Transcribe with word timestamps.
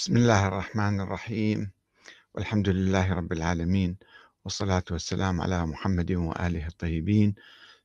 بسم 0.00 0.16
الله 0.16 0.48
الرحمن 0.48 1.00
الرحيم. 1.00 1.70
والحمد 2.34 2.68
لله 2.68 3.12
رب 3.12 3.32
العالمين 3.32 3.96
والصلاة 4.44 4.84
والسلام 4.90 5.40
على 5.40 5.66
محمد 5.66 6.12
وآله 6.12 6.66
الطيبين. 6.66 7.34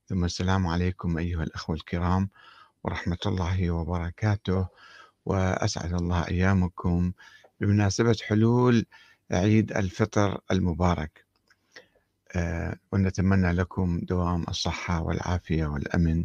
ثم 0.08 0.24
السلام 0.24 0.66
عليكم 0.66 1.18
أيها 1.18 1.42
الأخوة 1.42 1.76
الكرام 1.76 2.28
ورحمة 2.84 3.18
الله 3.26 3.70
وبركاته. 3.70 4.68
وأسعد 5.26 5.92
الله 5.94 6.28
أيامكم 6.28 7.12
بمناسبة 7.60 8.16
حلول 8.28 8.86
عيد 9.30 9.72
الفطر 9.72 10.40
المبارك. 10.50 11.24
آه، 12.36 12.76
ونتمنى 12.92 13.52
لكم 13.52 14.00
دوام 14.02 14.44
الصحة 14.48 15.02
والعافية 15.02 15.66
والأمن 15.66 16.24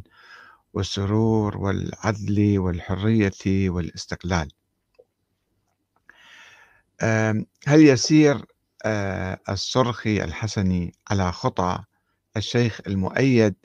والسرور 0.73 1.57
والعدل 1.57 2.59
والحرية 2.59 3.69
والاستقلال. 3.69 4.51
هل 7.67 7.81
يسير 7.81 8.45
آه، 8.85 9.39
الصرخي 9.49 10.23
الحسني 10.23 10.93
على 11.09 11.31
خطى 11.31 11.83
الشيخ 12.37 12.81
المؤيد؟ 12.87 13.55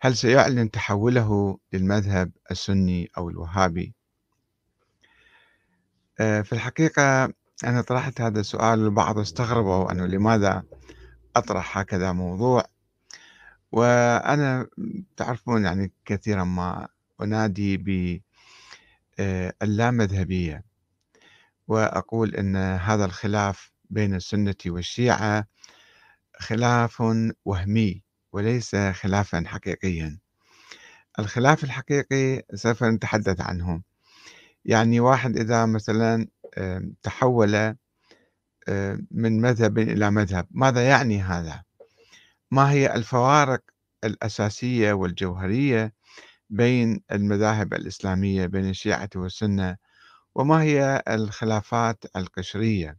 هل 0.00 0.16
سيعلن 0.16 0.70
تحوله 0.70 1.58
للمذهب 1.72 2.30
السني 2.50 3.10
أو 3.18 3.30
الوهابي؟ 3.30 3.94
آه، 6.20 6.40
في 6.42 6.52
الحقيقة 6.52 7.32
أنا 7.64 7.82
طرحت 7.82 8.20
هذا 8.20 8.40
السؤال 8.40 8.84
والبعض 8.84 9.18
استغربوا 9.18 9.92
أنه 9.92 10.06
لماذا 10.06 10.62
أطرح 11.36 11.78
هكذا 11.78 12.12
موضوع؟ 12.12 12.64
وأنا 13.72 14.66
تعرفون 15.16 15.64
يعني 15.64 15.92
كثيرا 16.04 16.44
ما 16.44 16.88
أنادي 17.22 17.76
باللامذهبية 19.18 20.54
آه، 20.54 20.73
وأقول 21.68 22.34
أن 22.34 22.56
هذا 22.56 23.04
الخلاف 23.04 23.72
بين 23.90 24.14
السنة 24.14 24.54
والشيعة 24.66 25.46
خلاف 26.38 27.02
وهمي 27.44 28.02
وليس 28.32 28.76
خلافا 28.76 29.42
حقيقيا. 29.46 30.18
الخلاف 31.18 31.64
الحقيقي 31.64 32.42
سوف 32.54 32.84
نتحدث 32.84 33.40
عنه. 33.40 33.82
يعني 34.64 35.00
واحد 35.00 35.36
إذا 35.36 35.66
مثلا 35.66 36.26
تحول 37.02 37.76
من 39.10 39.40
مذهب 39.40 39.78
إلى 39.78 40.10
مذهب 40.10 40.46
ماذا 40.50 40.88
يعني 40.88 41.22
هذا؟ 41.22 41.62
ما 42.50 42.70
هي 42.70 42.94
الفوارق 42.94 43.60
الأساسية 44.04 44.92
والجوهرية 44.92 45.92
بين 46.50 47.00
المذاهب 47.12 47.74
الإسلامية 47.74 48.46
بين 48.46 48.68
الشيعة 48.68 49.08
والسنة 49.16 49.76
وما 50.34 50.62
هي 50.62 51.02
الخلافات 51.08 52.04
القشرية؟ 52.16 52.98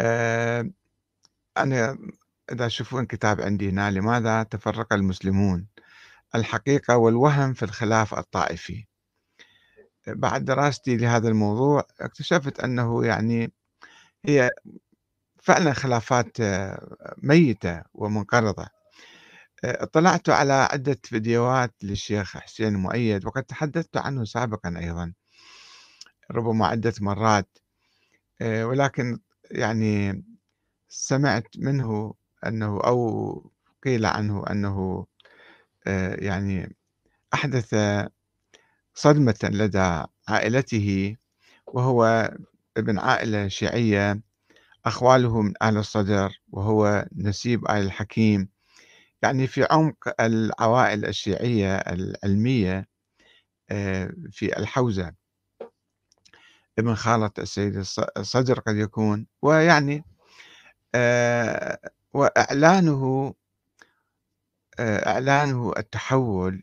آه، 0.00 0.70
أنا 1.56 1.98
إذا 2.52 2.66
تشوفون 2.66 3.06
كتاب 3.06 3.40
عندي 3.40 3.68
هنا 3.70 3.90
لماذا 3.90 4.42
تفرق 4.42 4.92
المسلمون؟ 4.92 5.66
الحقيقة 6.34 6.96
والوهم 6.96 7.54
في 7.54 7.62
الخلاف 7.62 8.14
الطائفي. 8.14 8.86
بعد 10.06 10.44
دراستي 10.44 10.96
لهذا 10.96 11.28
الموضوع 11.28 11.84
اكتشفت 12.00 12.60
أنه 12.60 13.06
يعني 13.06 13.52
هي 14.24 14.50
فعلا 15.42 15.72
خلافات 15.72 16.40
آه، 16.40 17.14
ميتة 17.22 17.82
ومنقرضة. 17.94 18.77
اطلعت 19.64 20.28
على 20.28 20.52
عدة 20.52 20.98
فيديوهات 21.04 21.74
للشيخ 21.82 22.36
حسين 22.36 22.74
مؤيد 22.74 23.26
وقد 23.26 23.42
تحدثت 23.42 23.96
عنه 23.96 24.24
سابقا 24.24 24.74
أيضا 24.78 25.12
ربما 26.30 26.66
عدة 26.66 26.94
مرات 27.00 27.58
آه، 28.40 28.66
ولكن 28.66 29.18
يعني 29.50 30.24
سمعت 30.88 31.46
منه 31.58 32.14
أنه 32.46 32.80
أو 32.80 33.50
قيل 33.84 34.06
عنه 34.06 34.44
أنه 34.50 35.06
آه، 35.86 36.14
يعني 36.14 36.76
أحدث 37.34 37.74
صدمة 38.94 39.38
لدى 39.42 40.04
عائلته 40.28 41.16
وهو 41.66 42.30
ابن 42.76 42.98
عائلة 42.98 43.48
شيعية 43.48 44.20
أخواله 44.86 45.42
من 45.42 45.52
أهل 45.62 45.76
الصدر 45.76 46.30
وهو 46.52 47.06
نسيب 47.16 47.64
آل 47.64 47.76
الحكيم. 47.76 48.48
يعني 49.22 49.46
في 49.46 49.66
عمق 49.70 50.20
العوائل 50.20 51.04
الشيعية 51.04 51.76
العلمية 51.76 52.88
آه، 53.70 54.12
في 54.30 54.58
الحوزة. 54.58 55.14
ابن 56.78 56.94
خالة 56.94 57.30
السيد 57.38 57.76
الصدر 58.18 58.60
قد 58.60 58.76
يكون. 58.76 59.26
ويعني 59.42 60.04
آه، 60.94 61.78
وإعلانه 62.14 63.34
آه، 64.78 65.08
إعلانه 65.08 65.72
التحول. 65.78 66.62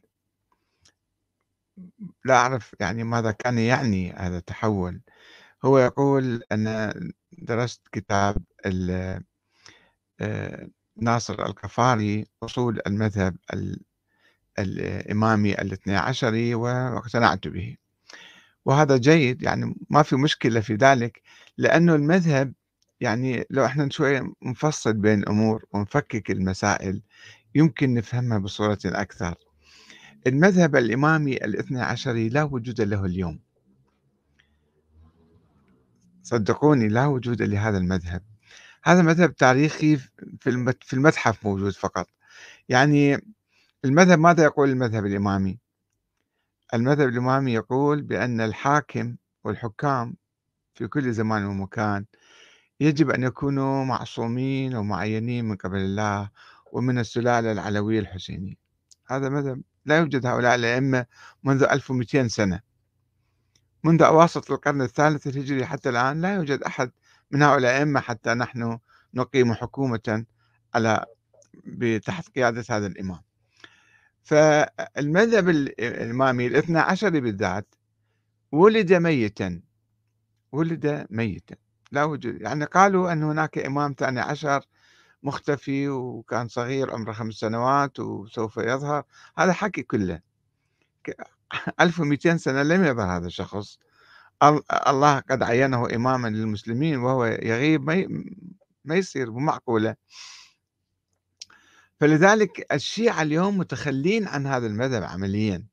لا 2.25 2.35
أعرف 2.35 2.75
يعني 2.79 3.03
ماذا 3.03 3.31
كان 3.31 3.57
يعني 3.59 4.13
هذا 4.13 4.37
التحول. 4.37 5.01
هو 5.65 5.79
يقول 5.79 6.43
أنا 6.51 6.93
درست 7.31 7.87
كتاب 7.91 8.43
ناصر 11.01 11.45
القفاري 11.45 12.25
أصول 12.43 12.79
المذهب 12.87 13.35
الإمامي 14.59 15.53
الاثني 15.53 15.95
عشري 15.95 16.55
واقتنعت 16.55 17.47
به. 17.47 17.77
وهذا 18.65 18.97
جيد 18.97 19.43
يعني 19.43 19.75
ما 19.89 20.03
في 20.03 20.15
مشكلة 20.15 20.59
في 20.59 20.75
ذلك 20.75 21.21
لأنه 21.57 21.95
المذهب 21.95 22.53
يعني 22.99 23.45
لو 23.49 23.65
إحنا 23.65 23.89
شوية 23.89 24.33
نفصل 24.43 24.93
بين 24.93 25.19
الأمور 25.19 25.65
ونفكك 25.71 26.31
المسائل 26.31 27.01
يمكن 27.55 27.93
نفهمها 27.93 28.37
بصورة 28.37 28.79
أكثر. 28.85 29.35
المذهب 30.27 30.75
الإمامي 30.75 31.33
الاثني 31.33 31.81
عشري 31.81 32.29
لا 32.29 32.43
وجود 32.43 32.81
له 32.81 33.05
اليوم. 33.05 33.39
صدقوني 36.23 36.87
لا 36.87 37.05
وجود 37.05 37.41
لهذا 37.41 37.77
المذهب. 37.77 38.21
هذا 38.85 39.01
مذهب 39.01 39.35
تاريخي 39.35 39.97
في 40.39 40.93
المتحف 40.93 41.45
موجود 41.45 41.73
فقط. 41.73 42.07
يعني 42.69 43.19
المذهب 43.85 44.19
ماذا 44.19 44.43
يقول 44.43 44.69
المذهب 44.69 45.05
الإمامي؟ 45.05 45.59
المذهب 46.73 47.09
الإمامي 47.09 47.53
يقول 47.53 48.01
بأن 48.01 48.41
الحاكم 48.41 49.15
والحكام 49.43 50.15
في 50.75 50.87
كل 50.87 51.13
زمان 51.13 51.45
ومكان 51.45 52.05
يجب 52.79 53.09
أن 53.09 53.23
يكونوا 53.23 53.85
معصومين 53.85 54.75
ومعينين 54.75 55.45
من 55.45 55.55
قبل 55.55 55.77
الله 55.77 56.29
ومن 56.71 56.99
السلالة 56.99 57.51
العلوية 57.51 57.99
الحسينية. 57.99 58.55
هذا 59.07 59.29
مذهب 59.29 59.61
لا 59.85 59.97
يوجد 59.97 60.25
هؤلاء 60.25 60.55
الأئمة 60.55 61.05
منذ 61.43 61.63
1200 61.63 62.27
سنة. 62.27 62.59
منذ 63.83 64.01
أواسط 64.01 64.51
القرن 64.51 64.81
الثالث 64.81 65.27
الهجري 65.27 65.65
حتى 65.65 65.89
الآن 65.89 66.21
لا 66.21 66.35
يوجد 66.35 66.63
أحد 66.63 66.91
من 67.31 67.41
هؤلاء 67.41 67.57
الأئمة 67.57 67.99
حتى 67.99 68.33
نحن 68.33 68.79
نقيم 69.13 69.53
حكومة 69.53 70.25
على 70.75 71.05
تحت 72.05 72.29
قيادة 72.35 72.63
هذا 72.69 72.87
الإمام. 72.87 73.21
فالمذهب 74.23 75.49
الإمامي 75.49 76.47
الاثنى 76.47 76.79
عشري 76.79 77.21
بالذات 77.21 77.75
ولد 78.51 78.93
ميتا 78.93 79.61
ولد 80.51 81.07
ميتا. 81.09 81.55
لا 81.91 82.03
وجود 82.03 82.41
يعني 82.41 82.65
قالوا 82.65 83.11
أن 83.11 83.23
هناك 83.23 83.57
إمام 83.57 83.95
ثاني 83.97 84.19
عشر 84.19 84.65
مختفي 85.23 85.89
وكان 85.89 86.47
صغير 86.47 86.93
عمره 86.93 87.11
خمس 87.11 87.33
سنوات 87.33 87.99
وسوف 87.99 88.57
يظهر. 88.57 89.03
هذا 89.37 89.53
حكي 89.53 89.83
كله. 89.83 90.19
1200 91.79 92.37
سنة 92.37 92.63
لم 92.63 92.85
يظهر 92.85 93.17
هذا 93.17 93.27
الشخص. 93.27 93.79
الله 94.87 95.19
قد 95.19 95.43
عينه 95.43 95.95
إماما 95.95 96.27
للمسلمين 96.27 96.97
وهو 96.99 97.25
يغيب 97.25 97.83
ما 98.85 98.95
يصير 98.95 99.31
معقولة. 99.31 99.95
فلذلك 101.99 102.73
الشيعة 102.73 103.21
اليوم 103.21 103.57
متخلين 103.57 104.27
عن 104.27 104.47
هذا 104.47 104.67
المذهب 104.67 105.03
عمليا 105.03 105.65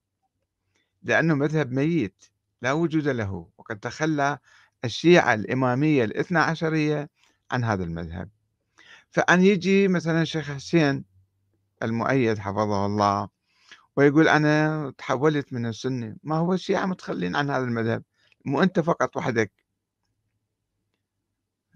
لأنه 1.02 1.34
مذهب 1.34 1.72
ميت 1.72 2.24
لا 2.62 2.72
وجود 2.72 3.08
له 3.08 3.48
وقد 3.58 3.78
تخلى 3.78 4.38
الشيعة 4.84 5.34
الإمامية 5.34 6.04
الاثنى 6.04 6.38
عشرية 6.38 7.10
عن 7.50 7.64
هذا 7.64 7.84
المذهب. 7.84 8.28
فأن 9.10 9.42
يجي 9.42 9.88
مثلا 9.88 10.22
الشيخ 10.22 10.50
حسين 10.52 11.04
المؤيد 11.82 12.38
حفظه 12.38 12.86
الله 12.86 13.28
ويقول 13.96 14.28
أنا 14.28 14.92
تحولت 14.98 15.52
من 15.52 15.66
السنة 15.66 16.16
ما 16.22 16.36
هو 16.36 16.54
الشيعة 16.54 16.86
متخلين 16.86 17.36
عن 17.36 17.50
هذا 17.50 17.64
المذهب؟ 17.64 18.02
مو 18.44 18.62
أنت 18.62 18.80
فقط 18.80 19.16
وحدك 19.16 19.52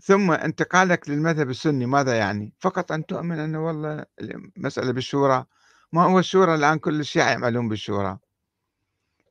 ثم 0.00 0.30
انتقالك 0.30 1.08
للمذهب 1.08 1.50
السني 1.50 1.86
ماذا 1.86 2.18
يعني؟ 2.18 2.54
فقط 2.58 2.92
أن 2.92 3.06
تؤمن 3.06 3.38
أنه 3.38 3.66
والله 3.66 4.04
المسألة 4.20 4.92
بالشورى 4.92 5.46
ما 5.92 6.04
هو 6.04 6.18
الشورى 6.18 6.54
الآن 6.54 6.78
كل 6.78 7.00
الشيعة 7.00 7.30
يعملون 7.30 7.68
بالشورى 7.68 8.18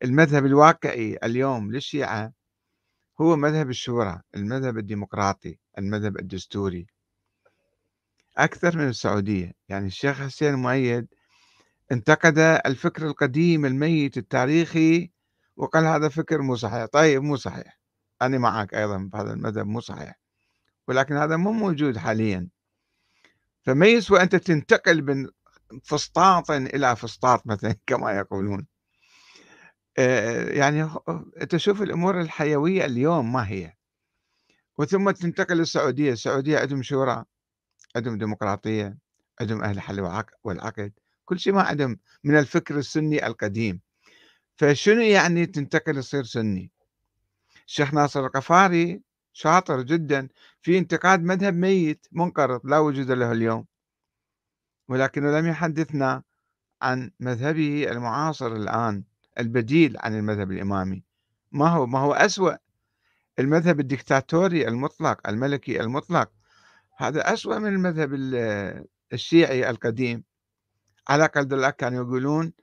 المذهب 0.03 0.45
الواقعي 0.45 1.17
اليوم 1.23 1.71
للشيعة 1.71 2.33
هو 3.21 3.35
مذهب 3.35 3.69
الشورى، 3.69 4.21
المذهب 4.35 4.77
الديمقراطي، 4.77 5.59
المذهب 5.77 6.19
الدستوري. 6.19 6.87
أكثر 8.37 8.77
من 8.77 8.87
السعودية، 8.87 9.53
يعني 9.69 9.87
الشيخ 9.87 10.21
حسين 10.21 10.53
المؤيد 10.53 11.07
انتقد 11.91 12.37
الفكر 12.37 13.05
القديم 13.05 13.65
الميت 13.65 14.17
التاريخي 14.17 15.11
وقال 15.57 15.85
هذا 15.85 16.09
فكر 16.09 16.41
مو 16.41 16.55
صحيح، 16.55 16.85
طيب 16.85 17.21
مو 17.23 17.35
صحيح، 17.35 17.79
أنا 18.21 18.37
معك 18.37 18.73
أيضًا 18.73 18.97
بهذا 19.13 19.33
المذهب 19.33 19.65
مو 19.67 19.79
صحيح، 19.79 20.19
ولكن 20.87 21.17
هذا 21.17 21.37
مو 21.37 21.51
موجود 21.51 21.97
حاليًا. 21.97 22.49
فما 23.65 23.85
يسوى 23.85 24.21
أنت 24.21 24.35
تنتقل 24.35 25.03
من 25.03 25.27
فسطاط 25.83 26.51
إلى 26.51 26.95
فسطاط 26.95 27.47
مثلًا 27.47 27.75
كما 27.87 28.11
يقولون. 28.11 28.67
آآ 29.97 30.51
يعني 30.53 30.89
أنت 31.41 31.55
شوف 31.55 31.81
الأمور 31.81 32.21
الحيوية 32.21 32.85
اليوم 32.85 33.33
ما 33.33 33.49
هي، 33.49 33.73
وثم 34.77 35.11
تنتقل 35.11 35.57
للسعودية، 35.57 36.11
السعودية 36.11 36.59
عندهم 36.59 36.83
شورى، 36.83 37.25
عندهم 37.95 38.17
ديمقراطية، 38.17 38.97
عندهم 39.41 39.63
أهل 39.63 39.75
الحل 39.77 40.01
والعق 40.01 40.31
والعقد، 40.43 40.93
كل 41.25 41.39
شيء 41.39 41.53
ما 41.53 41.61
عندهم 41.63 41.99
من 42.23 42.39
الفكر 42.39 42.77
السني 42.77 43.27
القديم، 43.27 43.81
فشنو 44.55 45.01
يعني 45.01 45.45
تنتقل 45.45 45.95
تصير 45.95 46.23
سني؟ 46.23 46.71
الشيخ 47.67 47.93
ناصر 47.93 48.25
القفاري 48.25 49.01
شاطر 49.33 49.81
جدًا 49.81 50.27
في 50.61 50.77
انتقاد 50.77 51.23
مذهب 51.23 51.53
ميت 51.53 52.07
منقرض 52.11 52.65
لا 52.65 52.79
وجود 52.79 53.11
له 53.11 53.31
اليوم، 53.31 53.65
ولكنه 54.87 55.39
لم 55.39 55.47
يحدثنا 55.47 56.23
عن 56.81 57.11
مذهبه 57.19 57.91
المعاصر 57.91 58.55
الآن 58.55 59.03
البديل 59.39 59.97
عن 59.99 60.17
المذهب 60.17 60.51
الإمامي، 60.51 61.03
ما 61.51 61.67
هو 61.67 61.85
ما 61.85 61.99
هو 61.99 62.13
أسوأ 62.13 62.55
المذهب 63.39 63.79
الدكتاتوري 63.79 64.67
المطلق 64.67 65.27
الملكي 65.29 65.81
المطلق 65.81 66.31
هذا 66.97 67.33
أسوأ 67.33 67.59
من 67.59 67.67
المذهب 67.67 68.13
الشيعي 69.13 69.69
القديم 69.69 70.23
على 71.09 71.25
الأقل 71.25 71.69
كانوا 71.69 72.03
يقولون 72.05 72.53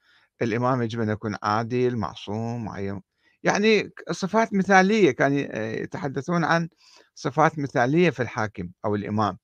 الإمام 0.42 0.82
يجب 0.82 1.00
أن 1.00 1.08
يكون 1.10 1.36
عادل 1.42 1.96
معصوم 1.96 2.64
معين. 2.64 3.02
يعني 3.42 3.90
صفات 4.10 4.54
مثالية 4.54 5.10
كانوا 5.10 5.38
يتحدثون 5.58 6.44
عن 6.44 6.68
صفات 7.14 7.58
مثالية 7.58 8.10
في 8.10 8.22
الحاكم 8.22 8.70
أو 8.84 8.94
الإمام. 8.94 9.38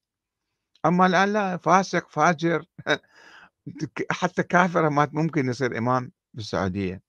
أما 0.86 1.06
الآن 1.06 1.32
لا 1.32 1.56
فاسق 1.56 2.10
فاجر 2.10 2.64
حتى 4.10 4.42
كافر 4.42 4.90
ما 4.90 5.08
ممكن 5.12 5.48
يصير 5.48 5.78
إمام 5.78 6.12
بالسعودية 6.34 7.02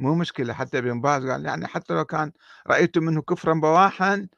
مو 0.00 0.14
مشكلة 0.14 0.54
حتى 0.54 0.78
ابن 0.78 1.00
باز 1.00 1.26
قال 1.26 1.46
يعني 1.46 1.66
حتى 1.66 1.94
لو 1.94 2.04
كان 2.04 2.32
رأيتم 2.66 3.04
منه 3.04 3.22
كفرا 3.22 3.54
بواحا 3.54 4.28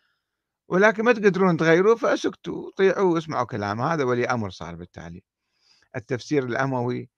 ولكن 0.69 1.05
ما 1.05 1.13
تقدرون 1.13 1.57
تغيروه 1.57 1.97
فاسكتوا 1.97 2.71
طيعوا 2.77 3.15
واسمعوا 3.15 3.47
كلامه. 3.47 3.95
هذا 3.95 4.05
ولي 4.05 4.27
أمر 4.27 4.51
صار 4.51 4.75
بالتالي 4.75 5.23
التفسير 5.97 6.45
الأموي 6.45 7.11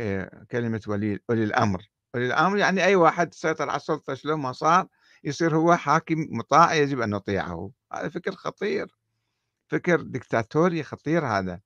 لكلمة 0.00 0.80
ولي 0.86 1.18
ولي 1.28 1.44
الأمر. 1.44 1.90
ولي 2.14 2.26
الأمر 2.26 2.58
يعني 2.58 2.84
أي 2.84 2.96
واحد 2.96 3.34
سيطر 3.34 3.68
على 3.70 3.76
السلطة 3.76 4.14
شلون 4.14 4.40
ما 4.40 4.52
صار 4.52 4.86
يصير 5.24 5.56
هو 5.56 5.76
حاكم 5.76 6.26
مطاع 6.30 6.74
يجب 6.74 7.00
أن 7.00 7.10
نطيعه. 7.10 7.70
هذا 7.92 8.08
فكر 8.08 8.32
خطير. 8.32 8.86
فكر 9.68 10.00
دكتاتوري 10.00 10.82
خطير 10.82 11.26
هذا. 11.26 11.60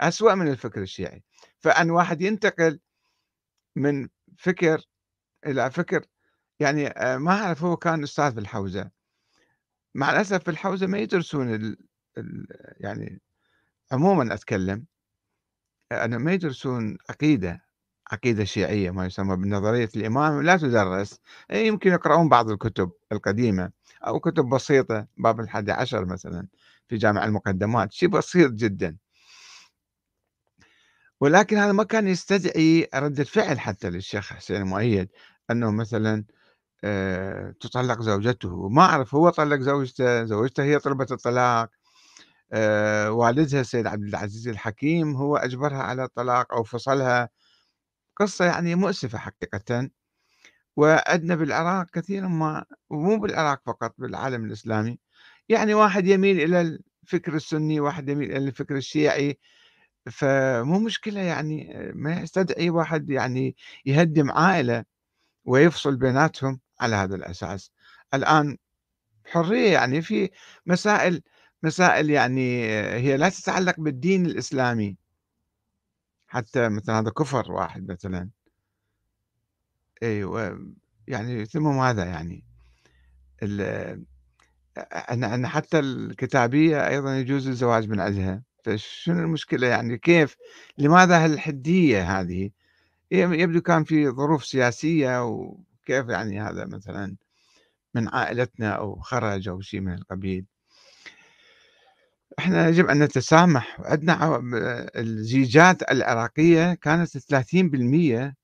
أسوأ 0.00 0.34
من 0.34 0.48
الفكر 0.48 0.82
الشيعي. 0.82 1.24
فأن 1.60 1.90
واحد 1.90 2.22
ينتقل 2.22 2.80
من 3.76 4.08
فكر 4.38 4.82
إلى 5.46 5.70
فكر 5.70 6.06
يعني 6.60 6.82
ما 7.18 7.32
أعرف 7.32 7.64
هو 7.64 7.76
كان 7.76 8.02
أستاذ 8.02 8.34
بالحوزة 8.34 8.90
مع 9.94 10.10
الأسف 10.12 10.42
في 10.42 10.50
الحوزة 10.50 10.86
ما 10.86 10.98
يدرسون 10.98 11.54
ال 11.54 11.76
يعني 12.80 13.20
عمومًا 13.92 14.34
أتكلم، 14.34 14.84
أنا 15.92 16.18
ما 16.18 16.32
يدرسون 16.32 16.96
عقيدة، 17.10 17.64
عقيدة 18.12 18.44
شيعية 18.44 18.90
ما 18.90 19.06
يسمى 19.06 19.36
بنظرية 19.36 19.88
الإمامة 19.96 20.42
لا 20.42 20.56
تُدرّس، 20.56 21.20
يمكن 21.50 21.90
يقرؤون 21.92 22.28
بعض 22.28 22.50
الكتب 22.50 22.90
القديمة 23.12 23.70
أو 24.06 24.20
كتب 24.20 24.44
بسيطة 24.48 25.06
باب 25.16 25.40
الحادي 25.40 25.72
عشر 25.72 26.04
مثلًا 26.04 26.46
في 26.88 26.96
جامع 26.96 27.24
المقدمات، 27.24 27.92
شيء 27.92 28.08
بسيط 28.08 28.52
جدًا. 28.52 28.96
ولكن 31.20 31.56
هذا 31.56 31.72
ما 31.72 31.84
كان 31.84 32.08
يستدعي 32.08 32.88
ردة 32.94 33.24
فعل 33.24 33.60
حتى 33.60 33.90
للشيخ 33.90 34.32
حسين 34.32 34.56
المؤيد 34.56 35.08
أنه 35.50 35.70
مثلًا 35.70 36.24
آآ 36.84 37.54
تطلّق 37.60 38.02
زوجته، 38.02 38.68
ما 38.68 38.82
أعرف 38.82 39.14
هو 39.14 39.30
طلّق 39.30 39.60
زوجته، 39.60 40.24
زوجته 40.24 40.64
هي 40.64 40.80
طلبت 40.80 41.12
الطلاق، 41.12 41.70
والدها 43.10 43.60
السيد 43.60 43.86
عبد 43.86 44.04
العزيز 44.04 44.48
الحكيم 44.48 45.16
هو 45.16 45.36
أجبرها 45.36 45.78
على 45.82 46.04
الطلاق 46.04 46.54
أو 46.54 46.62
فصلها، 46.64 47.28
قصة 48.16 48.44
يعني 48.46 48.74
مؤسفة 48.74 49.18
حقيقةً، 49.18 49.90
وعندنا 50.76 51.36
بالعراق 51.36 51.86
كثيرًا 51.94 52.28
ما 52.28 52.64
ومو 52.90 53.18
بالعراق 53.20 53.62
فقط 53.66 53.94
بالعالم 53.98 54.44
الإسلامي، 54.44 54.98
يعني 55.48 55.74
واحد 55.74 56.06
يميل 56.08 56.40
إلى 56.42 56.80
الفكر 57.04 57.34
السني، 57.36 57.80
واحد 57.80 58.08
يميل 58.08 58.30
إلى 58.32 58.48
الفكر 58.48 58.76
الشيعي، 58.76 59.38
فمو 60.12 60.78
مشكلة 60.80 61.20
يعني 61.20 61.74
ما 61.94 62.20
يستدعي 62.22 62.70
واحد 62.70 63.10
يعني 63.10 63.56
يهدّم 63.86 64.30
عائلة 64.32 64.84
ويفصل 65.46 65.96
بيناتهم 65.96 66.60
على 66.80 66.96
هذا 66.96 67.16
الأساس. 67.16 67.72
الآن 68.14 68.58
حرية 69.26 69.72
يعني 69.72 70.02
في 70.02 70.30
مسائل 70.66 71.22
مسائل 71.64 72.10
يعني 72.10 72.66
هي 72.94 73.16
لا 73.16 73.28
تتعلق 73.28 73.80
بالدين 73.80 74.26
الإسلامي. 74.26 74.96
حتى 76.28 76.68
مثلًا 76.68 76.98
هذا 76.98 77.10
كفر 77.10 77.52
واحد 77.52 77.90
مثلًا. 77.92 78.30
أيوه، 80.02 80.66
يعني 81.08 81.44
ثم 81.46 81.76
ماذا 81.76 82.04
يعني؟ 82.04 82.44
أن 85.12 85.46
حتى 85.46 85.78
الكتابية 85.78 86.88
أيضًا 86.88 87.18
يجوز 87.18 87.48
الزواج 87.48 87.88
من 87.88 88.00
عندها، 88.00 88.42
فشنو 88.64 89.20
المشكلة 89.20 89.66
يعني 89.66 89.98
كيف؟ 89.98 90.36
لماذا 90.78 91.24
هالحدية 91.24 92.20
هذه؟ 92.20 92.50
يبدو 93.12 93.60
كان 93.62 93.84
في 93.84 94.10
ظروف 94.10 94.46
سياسية 94.46 95.24
وكيف 95.26 96.08
يعني 96.08 96.42
هذا 96.42 96.66
مثلًا 96.66 97.16
من 97.94 98.08
عائلتنا 98.08 98.70
أو 98.72 98.96
خرج 99.00 99.48
أو 99.48 99.60
شيء 99.60 99.80
من 99.80 99.94
القبيل. 99.94 100.46
إحنا 102.38 102.68
يجب 102.68 102.86
أن 102.86 103.02
نتسامح، 103.02 103.80
وعندنا 103.80 104.42
الزيجات 104.96 105.92
العراقية 105.92 106.74
كانت 106.74 107.18
30% 107.18 108.34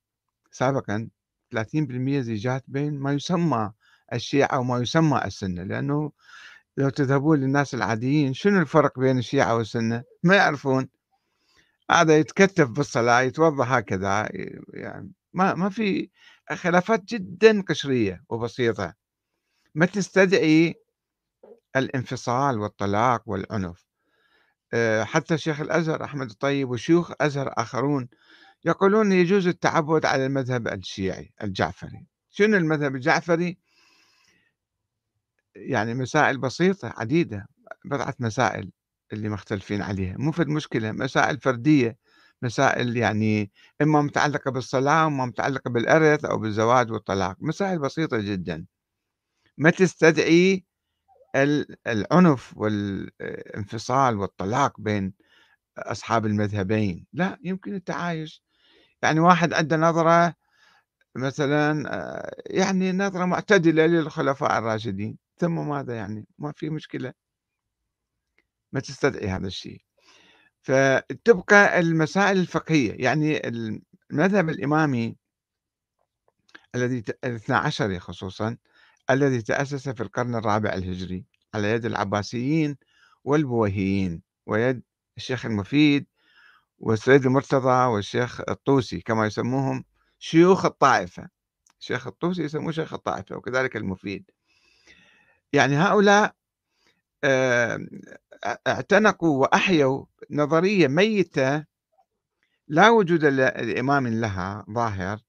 سابقًا 0.52 1.08
30% 1.52 2.20
زيجات 2.20 2.64
بين 2.68 2.98
ما 2.98 3.12
يسمى 3.12 3.72
الشيعة 4.12 4.58
وما 4.60 4.78
يسمى 4.78 5.22
السنة، 5.24 5.62
لأنه 5.62 6.12
لو 6.78 6.88
تذهبون 6.90 7.40
للناس 7.40 7.74
العاديين 7.74 8.34
شنو 8.34 8.60
الفرق 8.60 9.00
بين 9.00 9.18
الشيعة 9.18 9.56
والسنة؟ 9.56 10.02
ما 10.24 10.36
يعرفون. 10.36 10.88
هذا 11.90 12.18
يتكتف 12.18 12.68
بالصلاة 12.70 13.20
يتوضأ 13.22 13.64
هكذا 13.68 14.28
يعني 14.74 15.12
ما 15.34 15.54
ما 15.54 15.70
في 15.70 16.10
خلافات 16.54 17.04
جدًا 17.04 17.62
قشرية 17.68 18.24
وبسيطة، 18.30 18.94
ما 19.74 19.86
تستدعي 19.86 20.74
الانفصال 21.76 22.58
والطلاق 22.58 23.22
والعنف. 23.26 23.86
آآ 24.74 25.04
حتى 25.04 25.38
شيخ 25.38 25.60
الأزهر 25.60 26.04
أحمد 26.04 26.30
الطيب 26.30 26.70
وشيوخ 26.70 27.12
أزهر 27.20 27.54
آخرون 27.56 28.08
يقولون 28.64 29.12
يجوز 29.12 29.46
التعبُّد 29.46 30.06
على 30.06 30.26
المذهب 30.26 30.68
الشيعي 30.68 31.32
الجعفري. 31.42 32.06
شنو 32.30 32.56
المذهب 32.56 32.94
الجعفري؟ 32.94 33.58
يعني 35.56 35.94
مسائل 35.94 36.38
بسيطة 36.38 36.94
عديدة، 36.96 37.46
بضعة 37.84 38.14
مسائل. 38.20 38.70
اللي 39.12 39.28
مختلفين 39.28 39.82
عليها 39.82 40.16
مو 40.18 40.32
فد 40.32 40.48
مشكلة 40.48 40.92
مسائل 40.92 41.40
فردية 41.40 41.96
مسائل 42.42 42.96
يعني 42.96 43.52
إما 43.82 44.02
متعلقة 44.02 44.50
بالصلاة 44.50 45.04
وإما 45.04 45.26
متعلقة 45.26 45.70
بالإرث 45.70 46.24
أو 46.24 46.38
بالزواج 46.38 46.92
والطلاق 46.92 47.36
مسائل 47.40 47.78
بسيطة 47.78 48.18
جدا 48.18 48.66
ما 49.58 49.70
تستدعي 49.70 50.64
العنف 51.86 52.56
والانفصال 52.56 54.16
والطلاق 54.16 54.80
بين 54.80 55.12
أصحاب 55.78 56.26
المذهبين 56.26 57.06
لا 57.12 57.38
يمكن 57.44 57.74
التعايش. 57.74 58.42
يعني 59.02 59.20
واحد 59.20 59.52
عنده 59.52 59.76
نظرة 59.76 60.34
مثلا 61.16 62.32
يعني 62.46 62.92
نظرة 62.92 63.24
معتدلة 63.24 63.86
للخلفاء 63.86 64.58
الراشدين 64.58 65.18
ثم 65.38 65.68
ماذا 65.68 65.94
يعني؟ 65.96 66.26
ما 66.38 66.52
في 66.52 66.70
مشكلة. 66.70 67.12
ما 68.72 68.80
تستدعي 68.80 69.28
هذا 69.28 69.46
الشيء. 69.46 69.82
فتبقى 70.62 71.80
المسائل 71.80 72.38
الفقهية 72.38 73.04
يعني 73.04 73.48
المذهب 74.10 74.48
الإمامي 74.48 75.16
الذي 76.74 77.04
الاثنى 77.24 77.56
عشري 77.56 77.98
خصوصا 77.98 78.56
الذي 79.10 79.42
تأسس 79.42 79.88
في 79.88 80.02
القرن 80.02 80.34
الرابع 80.34 80.72
الهجري 80.72 81.24
على 81.54 81.70
يد 81.70 81.84
العباسيين 81.84 82.76
والبويهيين 83.24 84.22
ويد 84.46 84.82
الشيخ 85.16 85.46
المفيد 85.46 86.06
والسيد 86.78 87.26
المرتضى 87.26 87.86
والشيخ 87.86 88.40
الطوسي 88.40 89.00
كما 89.00 89.26
يسموهم 89.26 89.84
شيوخ 90.18 90.64
الطائفة. 90.64 91.28
الشيخ 91.80 92.06
الطوسي 92.06 92.42
يسموه 92.42 92.72
شيخ 92.72 92.94
الطائفة 92.94 93.36
وكذلك 93.36 93.76
المفيد. 93.76 94.30
يعني 95.52 95.76
هؤلاء 95.76 96.34
اعتنقوا 98.66 99.40
وأحيوا 99.40 100.04
نظرية 100.30 100.88
ميتة 100.88 101.64
لا 102.68 102.90
وجود 102.90 103.24
لإمام 103.24 104.08
لها 104.08 104.64
ظاهر 104.70 105.20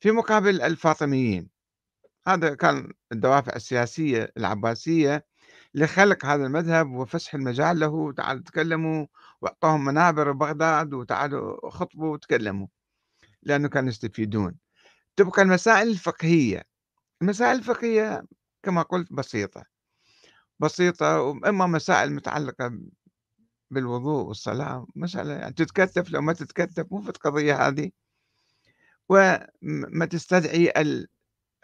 في 0.00 0.10
مقابل 0.10 0.62
الفاطميين. 0.62 1.57
هذا 2.28 2.54
كان 2.54 2.92
الدوافع 3.12 3.56
السياسية 3.56 4.32
العباسية 4.36 5.26
لخلق 5.74 6.26
هذا 6.26 6.46
المذهب 6.46 6.90
وفسح 6.90 7.34
المجال 7.34 7.78
له 7.80 8.12
تعالوا 8.12 8.42
تكلموا 8.42 9.06
واعطاهم 9.40 9.84
منابر 9.84 10.32
بغداد 10.32 10.94
وتعالوا 10.94 11.70
خطبوا 11.70 12.12
وتكلموا 12.12 12.66
لأنه 13.42 13.68
كانوا 13.68 13.88
يستفيدون. 13.88 14.54
تبقى 15.16 15.42
المسائل 15.42 15.88
الفقهية. 15.88 16.62
المسائل 17.22 17.58
الفقهية 17.58 18.24
كما 18.62 18.82
قلت 18.82 19.12
بسيطة. 19.12 19.64
بسيطة 20.60 21.20
وإما 21.22 21.66
مسائل 21.66 22.12
متعلقة 22.12 22.78
بالوضوء 23.70 24.24
والصلاة 24.24 24.86
مسألة 24.96 25.32
يعني 25.32 25.52
تتكتف 25.54 26.10
لو 26.10 26.20
ما 26.22 26.32
تتكتف 26.32 26.86
مو 26.92 27.02
في 27.02 27.08
القضية 27.08 27.68
هذه. 27.68 27.90
وما 29.08 30.06
تستدعي 30.10 30.68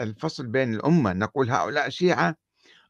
الفصل 0.01 0.47
بين 0.47 0.75
الأمة 0.75 1.13
نقول 1.13 1.51
هؤلاء 1.51 1.89
شيعة 1.89 2.37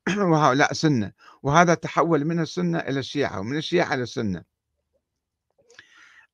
وهؤلاء 0.30 0.72
سنة 0.72 1.12
وهذا 1.42 1.74
تحول 1.74 2.24
من 2.24 2.40
السنة 2.40 2.78
إلى 2.78 3.00
الشيعة 3.00 3.40
ومن 3.40 3.56
الشيعة 3.56 3.94
إلى 3.94 4.02
السنة 4.02 4.44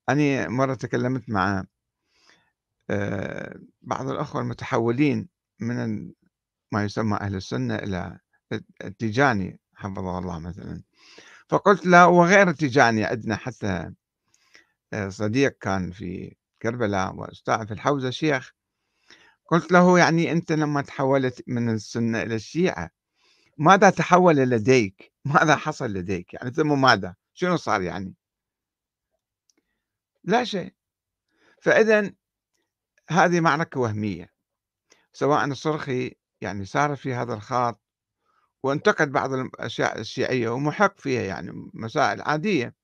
أنا 0.08 0.48
مرة 0.48 0.74
تكلمت 0.74 1.30
مع 1.30 1.64
آه، 2.90 3.60
بعض 3.82 4.08
الأخوة 4.08 4.42
المتحولين 4.42 5.28
من 5.60 6.12
ما 6.72 6.84
يسمى 6.84 7.16
أهل 7.16 7.34
السنة 7.34 7.74
إلى 7.74 8.18
التيجاني 8.84 9.60
حفظه 9.74 10.18
الله 10.18 10.38
مثلا. 10.38 10.82
فقلت 11.48 11.86
له 11.86 12.08
وغير 12.08 12.48
التيجاني 12.48 13.04
عندنا 13.04 13.36
حتى 13.36 13.92
آه، 14.92 15.08
صديق 15.08 15.58
كان 15.60 15.90
في 15.90 16.36
كربلاء 16.62 17.14
وأستاذ 17.14 17.66
في 17.66 17.74
الحوزة 17.74 18.10
شيخ 18.10 18.52
قلت 19.50 19.72
له 19.72 19.98
يعني 19.98 20.32
أنت 20.32 20.52
لما 20.52 20.82
تحولت 20.82 21.44
من 21.46 21.70
السنة 21.70 22.22
إلى 22.22 22.34
الشيعة 22.34 22.90
ماذا 23.58 23.90
تحول 23.90 24.36
لديك؟ 24.36 25.12
ماذا 25.34 25.56
حصل 25.56 25.92
لديك؟ 25.92 26.34
يعني 26.34 26.50
ثم 26.50 26.80
ماذا؟ 26.80 27.14
شنو 27.34 27.56
صار 27.56 27.82
يعني؟ 27.82 28.14
لا 30.24 30.44
شيء 30.44 30.74
فإذا 31.62 32.12
هذه 33.10 33.40
معركة 33.40 33.80
وهمية 33.80 34.32
سواء 35.12 35.44
الصرخي 35.44 36.16
يعني 36.40 36.64
سار 36.64 36.96
في 36.96 37.14
هذا 37.14 37.34
الخاط 37.34 37.80
وانتقد 38.62 39.12
بعض 39.12 39.32
الأشياء 39.32 40.00
الشيعية 40.00 40.48
ومحق 40.48 41.00
فيها 41.00 41.22
يعني 41.22 41.70
مسائل 41.74 42.22
عادية 42.22 42.74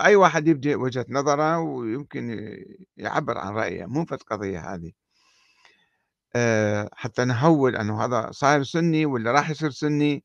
أي 0.00 0.16
واحد 0.16 0.48
يبدي 0.48 0.74
وجهة 0.74 1.06
نظره 1.08 1.58
ويمكن 1.58 2.56
يعبر 2.96 3.38
عن 3.38 3.54
رأيه 3.54 3.86
مو 3.86 4.04
في 4.04 4.14
القضية 4.14 4.74
هذه 4.74 4.92
حتى 6.92 7.24
نهول 7.24 7.76
أنه 7.76 8.04
هذا 8.04 8.30
صاير 8.30 8.62
سني 8.62 9.06
ولا 9.06 9.32
راح 9.32 9.50
يصير 9.50 9.70
سني. 9.70 10.24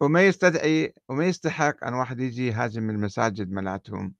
وما 0.00 0.22
يستدعي 0.26 0.94
وما 1.08 1.26
يستحق 1.26 1.84
أن 1.84 1.94
واحد 1.94 2.20
يجي 2.20 2.46
يهاجم 2.46 2.90
المساجد 2.90 3.50
ملاتهم 3.50 4.14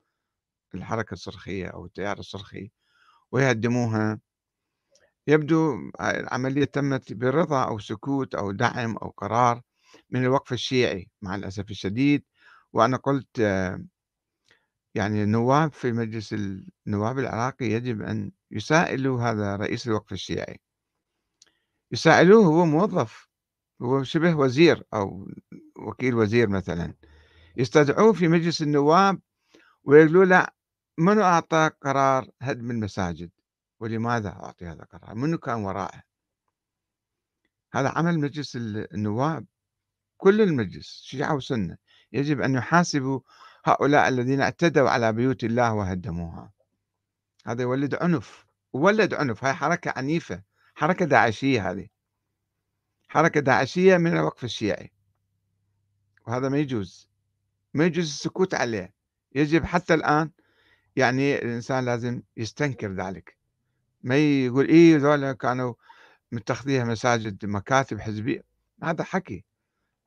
الحركة 0.74 1.14
الصرخية 1.14 1.66
أو 1.66 1.86
التيار 1.86 2.18
الصرخي 2.18 2.70
ويهدموها. 3.32 4.20
يبدو 5.26 5.90
العملية 6.00 6.64
تمت 6.64 7.12
برضا 7.12 7.64
أو 7.64 7.78
سكوت 7.78 8.34
أو 8.34 8.52
دعم 8.52 8.96
أو 8.96 9.08
قرار 9.08 9.62
من 10.10 10.24
الوقف 10.24 10.52
الشيعي 10.52 11.10
مع 11.22 11.34
الأسف 11.34 11.70
الشديد. 11.70 12.24
وأنا 12.72 12.96
قلت 12.96 13.38
يعني 14.94 15.22
النواب 15.22 15.72
في 15.72 15.92
مجلس 15.92 16.34
النواب 16.86 17.18
العراقي 17.18 17.66
يجب 17.66 18.02
أن 18.02 18.32
يسائلوا 18.50 19.22
هذا 19.22 19.56
رئيس 19.56 19.86
الوقف 19.86 20.12
الشيعي. 20.12 20.60
يسائلوه 21.92 22.44
هو 22.46 22.64
موظف 22.64 23.28
هو 23.82 24.02
شبه 24.02 24.34
وزير 24.34 24.84
أو 24.94 25.28
وكيل 25.76 26.14
وزير 26.14 26.48
مثلا. 26.48 26.94
يستدعوه 27.56 28.12
في 28.12 28.28
مجلس 28.28 28.62
النواب 28.62 29.20
ويقولوا 29.84 30.24
له 30.24 30.46
منو 30.98 31.22
أعطى 31.22 31.70
قرار 31.82 32.30
هدم 32.42 32.70
المساجد؟ 32.70 33.30
ولماذا 33.80 34.28
أعطي 34.28 34.66
هذا 34.66 34.82
القرار؟ 34.82 35.14
منو 35.14 35.38
كان 35.38 35.54
وراءه 35.54 36.02
هذا 37.72 37.88
عمل 37.88 38.18
مجلس 38.20 38.56
النواب 38.56 39.46
كل 40.16 40.40
المجلس 40.40 41.02
شيعة 41.04 41.34
وسنة. 41.34 41.76
يجب 42.12 42.40
أن 42.40 42.54
يحاسبوا 42.54 43.20
هؤلاء 43.64 44.08
الذين 44.08 44.40
اعتدوا 44.40 44.90
على 44.90 45.12
بيوت 45.12 45.44
الله 45.44 45.74
وهدموها. 45.74 46.52
هذا 47.46 47.62
يولد 47.62 47.94
عنف 47.94 48.46
ولد 48.72 49.14
عنف 49.14 49.44
هاي 49.44 49.54
حركة 49.54 49.92
عنيفة. 49.96 50.42
حركة 50.80 51.04
داعشية 51.04 51.70
هذه. 51.70 51.86
حركة 53.08 53.40
داعشية 53.40 53.96
من 53.96 54.16
الوقف 54.16 54.44
الشيعي. 54.44 54.92
وهذا 56.26 56.48
ما 56.48 56.58
يجوز. 56.58 57.08
ما 57.74 57.84
يجوز 57.84 58.04
السكوت 58.04 58.54
عليه. 58.54 58.94
يجب 59.34 59.64
حتى 59.64 59.94
الآن 59.94 60.30
يعني 60.96 61.34
الإنسان 61.34 61.84
لازم 61.84 62.22
يستنكر 62.36 62.92
ذلك. 62.92 63.36
ما 64.02 64.16
يقول 64.16 64.68
إيه 64.68 64.96
ذولا 64.96 65.32
كانوا 65.32 65.74
متخذيها 66.32 66.84
مساجد 66.84 67.46
مكاتب 67.46 68.00
حزبية. 68.00 68.44
هذا 68.82 69.04
حكي. 69.04 69.44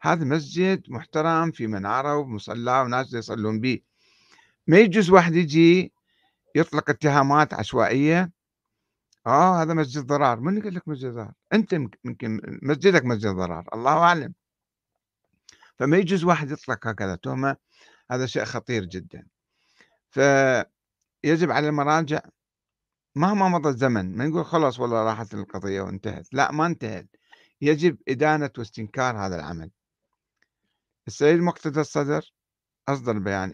هذا 0.01 0.25
مسجد 0.25 0.83
محترم 0.87 1.51
في 1.51 1.67
منارة 1.67 2.17
ومصلى 2.17 2.81
وناس 2.81 3.13
يصلون 3.13 3.59
به. 3.59 3.79
ما 4.67 4.77
يجوز 4.79 5.09
واحد 5.09 5.35
يجي 5.35 5.93
يطلق 6.55 6.89
اتهامات 6.89 7.53
عشوائية 7.53 8.31
آه 9.27 9.61
هذا 9.61 9.73
مسجد 9.73 10.05
ضرار. 10.05 10.39
من 10.39 10.61
قال 10.63 10.75
لك 10.75 10.87
مسجد 10.87 11.11
ضرار؟ 11.13 11.33
أنت 11.53 11.73
يمكن 11.73 12.41
مسجدك 12.61 13.05
مسجد 13.05 13.29
ضرار 13.29 13.69
الله 13.73 13.97
أعلم. 13.97 14.33
فما 15.79 15.97
يجوز 15.97 16.23
واحد 16.23 16.51
يطلق 16.51 16.87
هكذا 16.87 17.15
تهمة 17.15 17.55
هذا 18.11 18.25
شيء 18.25 18.43
خطير 18.45 18.85
جدا. 18.85 19.27
فيجب 20.09 21.51
على 21.51 21.67
المراجع 21.67 22.19
مهما 23.15 23.49
مضى 23.49 23.69
الزمن 23.69 24.17
ما 24.17 24.27
نقول 24.27 24.45
خلاص 24.45 24.79
والله 24.79 25.03
راحت 25.03 25.33
القضية 25.33 25.81
وانتهت. 25.81 26.33
لا 26.33 26.51
ما 26.51 26.65
انتهت. 26.65 27.07
يجب 27.61 27.97
إدانة 28.07 28.49
واستنكار 28.57 29.17
هذا 29.17 29.35
العمل. 29.35 29.71
السيد 31.07 31.39
مقتدى 31.39 31.79
الصدر 31.79 32.33
أصدر 32.89 33.19
بيان 33.19 33.51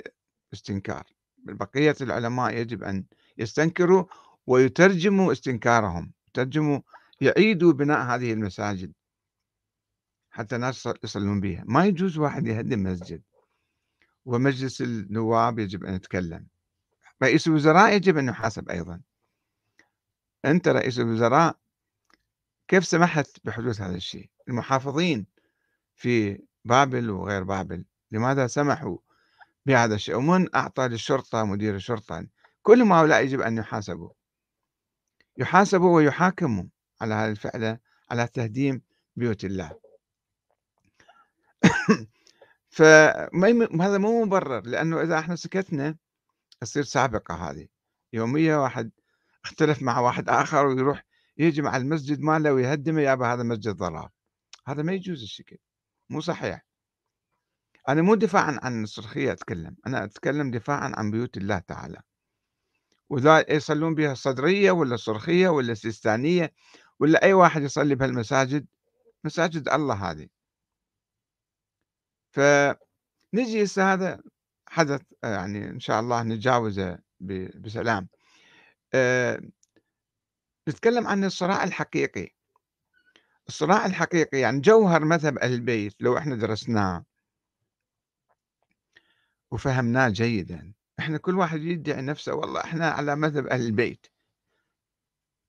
استنكار. 0.53 1.03
بقية 1.37 1.95
العلماء 2.01 2.57
يجب 2.57 2.83
أن 2.83 3.05
يستنكروا 3.37 4.03
ويترجموا 4.47 5.31
استنكارهم 5.31 6.13
يترجموا 6.27 6.79
يعيدوا 7.21 7.73
بناء 7.73 7.99
هذه 7.99 8.33
المساجد. 8.33 8.93
حتى 10.31 10.55
الناس 10.55 10.89
يصلون 11.03 11.39
بها 11.39 11.63
ما 11.67 11.85
يجوز 11.85 12.17
واحد 12.17 12.47
يهدم 12.47 12.83
مسجد. 12.83 13.21
ومجلس 14.25 14.81
النواب 14.81 15.59
يجب 15.59 15.85
أن 15.85 15.93
يتكلم. 15.93 16.47
رئيس 17.23 17.47
الوزراء 17.47 17.95
يجب 17.95 18.17
أن 18.17 18.27
يحاسب 18.27 18.69
أيضا. 18.69 19.01
أنت 20.45 20.67
رئيس 20.67 20.99
الوزراء 20.99 21.57
كيف 22.67 22.85
سمحت 22.85 23.27
بحدوث 23.43 23.81
هذا 23.81 23.95
الشيء؟ 23.95 24.29
المحافظين 24.47 25.25
في 25.95 26.41
بابل 26.65 27.09
وغير 27.09 27.43
بابل 27.43 27.85
لماذا 28.11 28.47
سمحوا 28.47 28.97
بهذا 29.65 29.95
الشيء؟ 29.95 30.15
ومن 30.15 30.55
أعطى 30.55 30.87
للشرطة 30.87 31.43
مدير 31.43 31.75
الشرطة 31.75 32.27
كل 32.61 32.81
هؤلاء 32.81 33.23
يجب 33.23 33.41
أن 33.41 33.57
يحاسبوا. 33.57 34.18
يحاسبوا 35.39 35.95
ويحاكموا 35.95 36.63
على 37.01 37.13
هذه 37.13 37.31
الفعلة 37.31 37.79
على 38.11 38.27
تهديم 38.27 38.81
بيوت 39.15 39.45
الله. 39.45 39.79
فهذا 42.69 43.97
مو 43.97 44.25
مبرر 44.25 44.61
لأنه 44.61 45.01
إذا 45.01 45.19
إحنا 45.19 45.35
سكتنا 45.35 45.97
تصير 46.61 46.83
سابقة 46.83 47.35
هذه. 47.35 47.67
يومية 48.13 48.55
واحد 48.55 48.91
اختلف 49.45 49.81
مع 49.81 49.99
واحد 49.99 50.29
آخر 50.29 50.65
ويروح 50.65 51.03
يجي 51.37 51.61
مع 51.61 51.77
المسجد 51.77 52.19
ماله 52.21 52.53
ويهدمه 52.53 53.01
يابا 53.01 53.33
هذا 53.33 53.43
مسجد 53.43 53.75
ضرار 53.75 54.09
هذا 54.67 54.83
ما 54.83 54.93
يجوز 54.93 55.23
الشكل 55.23 55.57
مو 56.09 56.21
صحيح. 56.21 56.65
أنا 57.89 58.01
مو 58.01 58.15
دفاعا 58.15 58.59
عن 58.63 58.83
الصرخية 58.83 59.31
أتكلم 59.31 59.75
أنا 59.87 60.03
أتكلم 60.03 60.51
دفاعا 60.51 60.91
عن 60.95 61.11
بيوت 61.11 61.37
الله 61.37 61.59
تعالى. 61.59 62.01
وذا 63.09 63.53
يصلون 63.53 63.95
بها 63.95 64.11
الصدرية 64.11 64.71
ولا 64.71 64.95
الصرخية 64.95 65.49
ولا 65.49 65.71
السيستانية 65.71 66.53
ولا 66.99 67.23
أي 67.23 67.33
واحد 67.33 67.61
يصلي 67.61 67.95
بهالمساجد؟ 67.95 68.67
مساجد 69.23 69.69
الله 69.69 70.11
هذه. 70.11 70.27
فنجي 72.31 73.63
هسه 73.63 73.93
هذا 73.93 74.21
حدث 74.69 75.01
يعني 75.23 75.69
إن 75.69 75.79
شاء 75.79 75.99
الله 75.99 76.23
نتجاوزه 76.23 76.99
بسلام. 77.55 78.09
آه، 78.93 79.41
نتكلم 80.69 81.07
عن 81.07 81.23
الصراع 81.23 81.63
الحقيقي. 81.63 82.29
الصراع 83.47 83.85
الحقيقي 83.85 84.39
يعني 84.39 84.59
جوهر 84.61 85.05
مذهب 85.05 85.37
أهل 85.37 85.53
البيت 85.53 85.95
لو 85.99 86.17
إحنا 86.17 86.35
درسناه 86.35 87.05
وفهمناه 89.51 90.09
جيدا. 90.09 90.73
إحنا 90.99 91.17
كل 91.17 91.37
واحد 91.37 91.61
يدعي 91.61 92.01
نفسه 92.01 92.33
والله 92.33 92.61
إحنا 92.61 92.89
على 92.89 93.15
مذهب 93.15 93.47
أهل 93.47 93.61
البيت. 93.61 94.07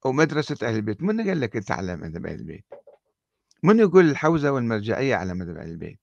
أو 0.07 0.13
مدرسة 0.13 0.69
أهل 0.69 0.77
البيت. 0.77 1.03
من 1.03 1.29
قال 1.29 1.41
لك 1.41 1.57
أنت 1.57 1.71
على 1.71 1.97
مذهب 1.97 2.27
أهل 2.27 2.35
البيت؟ 2.35 2.65
من 3.63 3.79
يقول 3.79 4.11
الحوزة 4.11 4.53
والمرجعية 4.53 5.17
على 5.17 5.35
مذهب 5.35 5.57
أهل 5.57 5.71
البيت؟ 5.71 6.01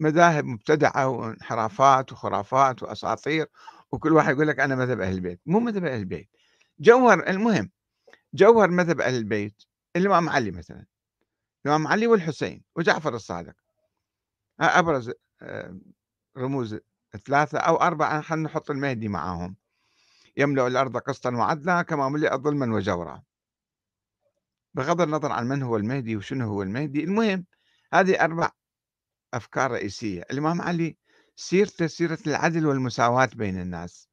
مذاهب 0.00 0.44
مبتدعة 0.44 1.08
وانحرافات 1.08 2.12
وخرافات 2.12 2.82
وأساطير 2.82 3.46
وكل 3.92 4.12
واحد 4.12 4.34
يقول 4.34 4.48
لك 4.48 4.60
أنا 4.60 4.76
مذهب 4.76 5.00
أهل 5.00 5.14
البيت. 5.14 5.40
مو 5.46 5.60
مذهب 5.60 5.84
أهل 5.84 6.00
البيت. 6.00 6.28
جوهر 6.78 7.28
المهم 7.28 7.70
جوهر 8.34 8.70
مذهب 8.70 9.00
أهل 9.00 9.14
البيت 9.14 9.62
الإمام 9.96 10.28
علي 10.28 10.50
مثلا. 10.50 10.86
الإمام 11.66 11.86
علي 11.86 12.06
والحسين 12.06 12.62
وجعفر 12.76 13.14
الصادق. 13.14 13.54
أبرز 14.60 15.12
آه، 15.42 15.78
رموز 16.36 16.78
ثلاثة 17.16 17.58
أو 17.58 17.76
أربعة 17.76 18.20
خلينا 18.20 18.48
نحط 18.48 18.70
المهدي 18.70 19.08
معاهم. 19.08 19.56
يملأ 20.36 20.66
الأرض 20.66 20.96
قسطا 20.96 21.30
وعدلا 21.30 21.82
كما 21.82 22.08
ملئ 22.08 22.36
ظلما 22.36 22.76
وجورا. 22.76 23.22
بغض 24.74 25.00
النظر 25.00 25.32
عن 25.32 25.48
من 25.48 25.62
هو 25.62 25.76
المهدي 25.76 26.16
وشنو 26.16 26.48
هو 26.48 26.62
المهدي 26.62 27.04
المهم 27.04 27.46
هذه 27.92 28.24
أربع 28.24 28.50
أفكار 29.34 29.70
رئيسية. 29.70 30.22
الإمام 30.30 30.62
علي 30.62 30.96
سيرته 31.36 31.86
سيرة 31.86 32.18
العدل 32.26 32.66
والمساواة 32.66 33.30
بين 33.34 33.60
الناس. 33.60 34.08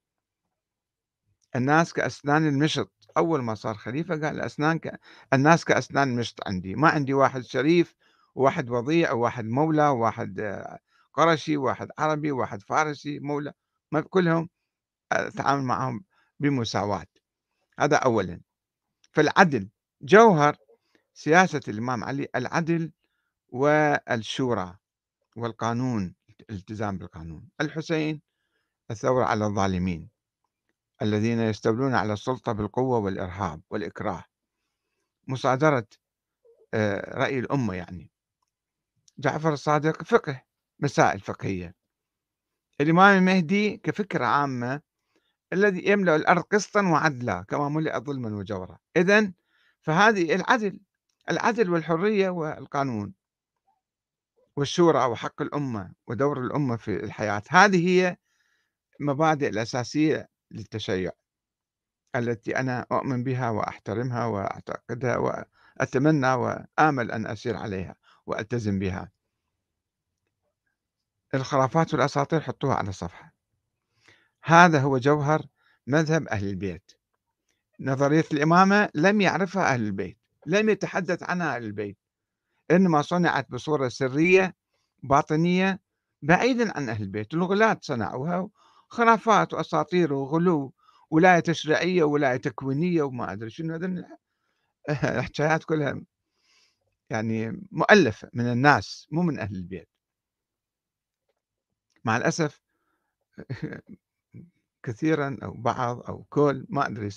الناس 1.55 1.93
كأسنان 1.93 2.47
المشط. 2.47 2.91
أول 3.17 3.41
ما 3.41 3.55
صار 3.55 3.75
خليفة 3.75 4.13
قال 4.13 4.35
الأسنان 4.35 4.79
ك... 4.79 4.99
الناس 5.33 5.65
كأسنان 5.65 6.09
المشط 6.09 6.47
عندي. 6.47 6.75
ما 6.75 6.89
عندي 6.89 7.13
واحد 7.13 7.41
شريف 7.41 7.95
وواحد 8.35 8.69
وضيع 8.69 9.11
وواحد 9.11 9.45
مولى 9.45 9.87
وواحد 9.87 10.39
قرشي 11.13 11.57
وواحد 11.57 11.89
عربي 11.99 12.31
وواحد 12.31 12.61
فارسي 12.61 13.19
مولى 13.19 13.53
كلهم 14.09 14.49
أتعامل 15.11 15.63
معهم 15.63 16.03
بمساواة. 16.39 17.05
هذا 17.79 17.95
أولا. 17.97 18.41
فالعدل 19.11 19.69
جوهر 20.01 20.57
سياسة 21.13 21.61
الإمام 21.67 22.03
علي 22.03 22.27
العدل 22.35 22.91
والشورى 23.49 24.77
والقانون 25.35 26.15
الالتزام 26.49 26.97
بالقانون. 26.97 27.49
الحسين 27.61 28.21
الثورة 28.91 29.25
على 29.25 29.45
الظالمين 29.45 30.09
الذين 31.01 31.39
يستولون 31.39 31.95
على 31.95 32.13
السلطة 32.13 32.51
بالقوة 32.51 32.97
والإرهاب 32.97 33.61
والإكراه. 33.69 34.23
مصادرة 35.27 35.87
آه، 36.73 37.17
رأي 37.17 37.39
الأمة 37.39 37.73
يعني. 37.75 38.11
جعفر 39.17 39.53
الصادق 39.53 40.03
فقه. 40.03 40.43
مسائل 40.81 41.19
فقهية 41.19 41.75
الإمام 42.81 43.17
المهدي 43.17 43.77
كفكرة 43.77 44.25
عامة 44.25 44.81
الذي 45.53 45.91
يملأ 45.91 46.15
الأرض 46.15 46.41
قسطا 46.41 46.81
وعدلا 46.81 47.41
كما 47.41 47.69
ملئ 47.69 47.99
ظلما 47.99 48.35
وجورا. 48.35 48.77
إذا 48.97 49.31
فهذه 49.81 50.35
العدل 50.35 50.79
العدل 51.31 51.69
والحرية 51.69 52.29
والقانون 52.29 53.13
والشورى 54.57 55.05
وحق 55.05 55.41
الأمة 55.41 55.93
ودور 56.07 56.41
الأمة 56.41 56.77
في 56.77 57.03
الحياة 57.03 57.41
هذه 57.49 57.87
هي 57.87 58.17
المبادئ 59.01 59.49
الأساسية 59.49 60.29
للتشيع 60.51 61.11
التي 62.15 62.57
أنا 62.59 62.85
أؤمن 62.91 63.23
بها 63.23 63.49
وأحترمها 63.49 64.25
وأعتقدها 64.25 65.17
وأتمنى 65.17 66.33
وآمل 66.33 67.11
أن 67.11 67.27
أسير 67.27 67.57
عليها 67.57 67.95
وألتزم 68.25 68.79
بها. 68.79 69.11
الخرافات 71.33 71.93
والأساطير 71.93 72.41
حطوها 72.41 72.75
على 72.75 72.89
الصفحة. 72.89 73.33
هذا 74.43 74.79
هو 74.79 74.97
جوهر 74.97 75.45
مذهب 75.87 76.27
أهل 76.27 76.47
البيت. 76.47 76.91
نظرية 77.79 78.25
الإمامة 78.33 78.89
لم 78.95 79.21
يعرفها 79.21 79.73
أهل 79.73 79.81
البيت 79.81 80.17
لم 80.45 80.69
يتحدث 80.69 81.23
عنها 81.23 81.55
أهل 81.55 81.63
البيت. 81.63 81.97
إنما 82.71 83.01
صنعت 83.01 83.51
بصورة 83.51 83.89
سرية 83.89 84.55
باطنية 85.03 85.79
بعيدا 86.21 86.77
عن 86.77 86.89
أهل 86.89 87.03
البيت. 87.03 87.33
الغلاة 87.33 87.77
صنعوها 87.81 88.49
خرافات 88.89 89.53
وأساطير 89.53 90.13
وغلو 90.13 90.73
ولاية 91.11 91.39
تشريعية 91.39 92.03
وولاية 92.03 92.37
تكوينية 92.37 93.01
وما 93.03 93.31
أدري 93.33 93.49
شنو. 93.49 93.73
هذا 93.75 93.87
الحكايات 95.19 95.63
كلها 95.63 96.01
يعني 97.09 97.67
مؤلفة 97.71 98.29
من 98.33 98.45
الناس 98.51 99.07
مو 99.11 99.21
من 99.21 99.39
أهل 99.39 99.55
البيت. 99.55 99.90
مع 102.03 102.17
الأسف 102.17 102.61
كثيرا 104.83 105.37
أو 105.43 105.53
بعض 105.53 106.01
أو 106.01 106.23
كل 106.23 106.65
ما 106.69 106.87
أدري 106.87 107.09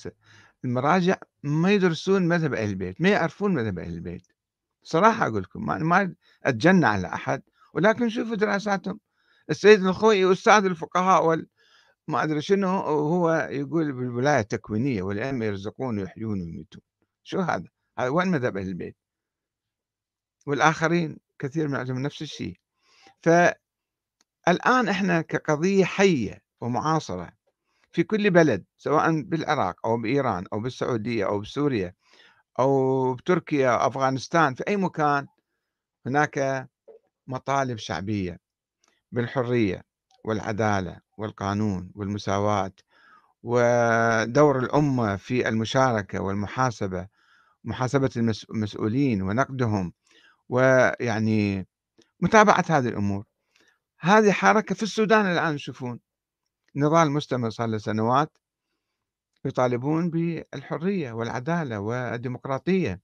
المراجع 0.65 1.17
ما 1.43 1.73
يدرسون 1.73 2.29
مذهب 2.29 2.55
أهل 2.55 2.69
البيت 2.69 3.01
ما 3.01 3.09
يعرفون 3.09 3.55
مذهب 3.55 3.79
أهل 3.79 3.95
البيت 3.95 4.27
صراحة 4.83 5.27
أقول 5.27 5.43
لكم 5.43 5.67
ما, 5.67 5.79
ما 5.79 6.15
أتجنى 6.45 6.87
على 6.87 7.07
أحد 7.07 7.43
ولكن 7.75 8.09
شوفوا 8.09 8.37
دراساتهم 8.37 9.01
السيد 9.51 9.85
الخوئي 9.87 10.33
أستاذ 10.33 10.65
الفقهاء 10.65 11.27
وال 11.27 11.47
ما 12.09 12.23
أدري 12.23 12.41
شنو 12.41 12.69
وهو 12.69 13.49
يقول 13.51 13.93
بالولاية 13.93 14.41
التكوينية 14.41 15.03
والأئمة 15.03 15.47
يرزقون 15.47 15.99
ويحيون 15.99 16.41
ويميتون 16.41 16.83
شو 17.23 17.41
هذا؟ 17.41 17.69
هذا 17.99 18.09
وين 18.09 18.29
مذهب 18.29 18.57
أهل 18.57 18.69
البيت؟ 18.69 18.97
والآخرين 20.47 21.19
كثير 21.39 21.69
من 21.69 21.75
عندهم 21.75 21.99
نفس 21.99 22.23
الشيء 22.23 22.59
فالآن 24.47 24.89
إحنا 24.89 25.21
كقضية 25.21 25.85
حية 25.85 26.43
ومعاصرة 26.61 27.33
في 27.93 28.03
كل 28.03 28.31
بلد 28.31 28.65
سواء 28.77 29.21
بالعراق 29.21 29.87
أو 29.87 29.97
بإيران 29.97 30.45
أو 30.53 30.61
بالسعودية 30.61 31.27
أو 31.27 31.41
بسوريا 31.41 31.95
أو 32.59 33.15
بتركيا 33.15 33.71
أو 33.71 33.87
أفغانستان 33.89 34.55
في 34.55 34.65
أي 34.69 34.77
مكان 34.77 35.27
هناك 36.07 36.69
مطالب 37.27 37.79
شعبية 37.79 38.41
بالحرية 39.13 39.85
والعدالة 40.25 41.01
والقانون 41.19 41.91
والمساواة 41.95 42.73
ودور 43.43 44.59
الأمة 44.59 45.17
في 45.17 45.49
المشاركة 45.49 46.21
والمحاسبة 46.21 47.09
محاسبة 47.65 48.11
المسؤولين 48.51 49.23
ونقدهم 49.23 49.93
ويعني 50.49 51.67
متابعة 52.21 52.65
هذه 52.69 52.89
الأمور. 52.89 53.25
هذه 54.01 54.33
حركة 54.33 54.75
في 54.75 54.83
السودان 54.83 55.27
الآن 55.27 55.57
تشوفون 55.57 56.01
نضال 56.77 57.11
مستمر 57.11 57.51
صار 57.51 57.69
له 57.69 57.79
سنوات 57.79 58.39
يطالبون 59.45 60.11
بالحرية 60.11 61.13
والعدالة 61.13 61.81
والديمقراطية. 61.81 63.01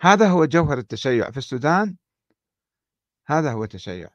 هذا 0.00 0.28
هو 0.28 0.44
جوهر 0.44 0.78
التشيع 0.78 1.30
في 1.30 1.36
السودان. 1.36 1.96
هذا 3.26 3.52
هو 3.52 3.64
التشيع. 3.64 4.10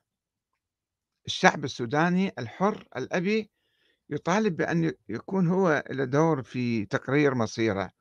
الشعب 1.25 1.63
السوداني 1.63 2.31
الحر 2.39 2.87
الأبي 2.97 3.51
يطالب 4.09 4.57
بأن 4.57 4.93
يكون 5.09 5.47
هو 5.47 5.83
له 5.89 6.05
دور 6.05 6.43
في 6.43 6.85
تقرير 6.85 7.35
مصيره 7.35 7.91